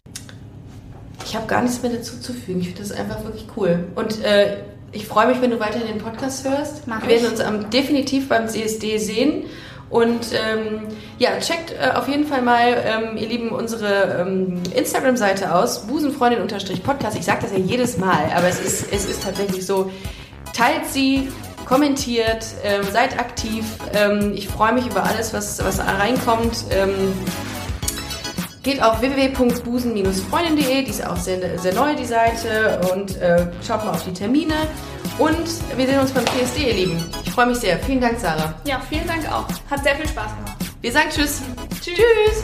[1.23, 2.59] Ich habe gar nichts mehr dazu zu fügen.
[2.61, 3.85] Ich finde das einfach wirklich cool.
[3.95, 4.57] Und äh,
[4.91, 6.87] ich freue mich, wenn du weiterhin den Podcast hörst.
[6.87, 9.43] Mach Wir werden uns am, definitiv beim CSD sehen.
[9.89, 10.81] Und ähm,
[11.19, 17.17] ja, checkt äh, auf jeden Fall mal, ähm, ihr Lieben, unsere ähm, Instagram-Seite aus, busenfreundin-podcast.
[17.17, 19.91] Ich sage das ja jedes Mal, aber es ist, es ist tatsächlich so.
[20.53, 21.29] Teilt sie,
[21.65, 23.65] kommentiert, ähm, seid aktiv.
[23.93, 26.65] Ähm, ich freue mich über alles, was, was reinkommt.
[26.71, 27.13] Ähm,
[28.63, 32.81] Geht auf www.busen-freundin.de, die ist auch sehr, sehr neu, die Seite.
[32.91, 34.55] Und äh, schaut mal auf die Termine.
[35.17, 37.11] Und wir sehen uns beim PSD, ihr Lieben.
[37.23, 37.79] Ich freue mich sehr.
[37.79, 38.53] Vielen Dank, Sarah.
[38.65, 39.47] ja, vielen Dank auch.
[39.69, 40.57] Hat sehr viel Spaß gemacht.
[40.81, 41.41] Wir sagen Tschüss.
[41.81, 42.43] Tschüss.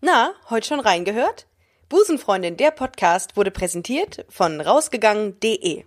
[0.00, 1.46] Na, heute schon reingehört?
[1.90, 5.84] Busenfreundin, der Podcast wurde präsentiert von rausgegangen.de.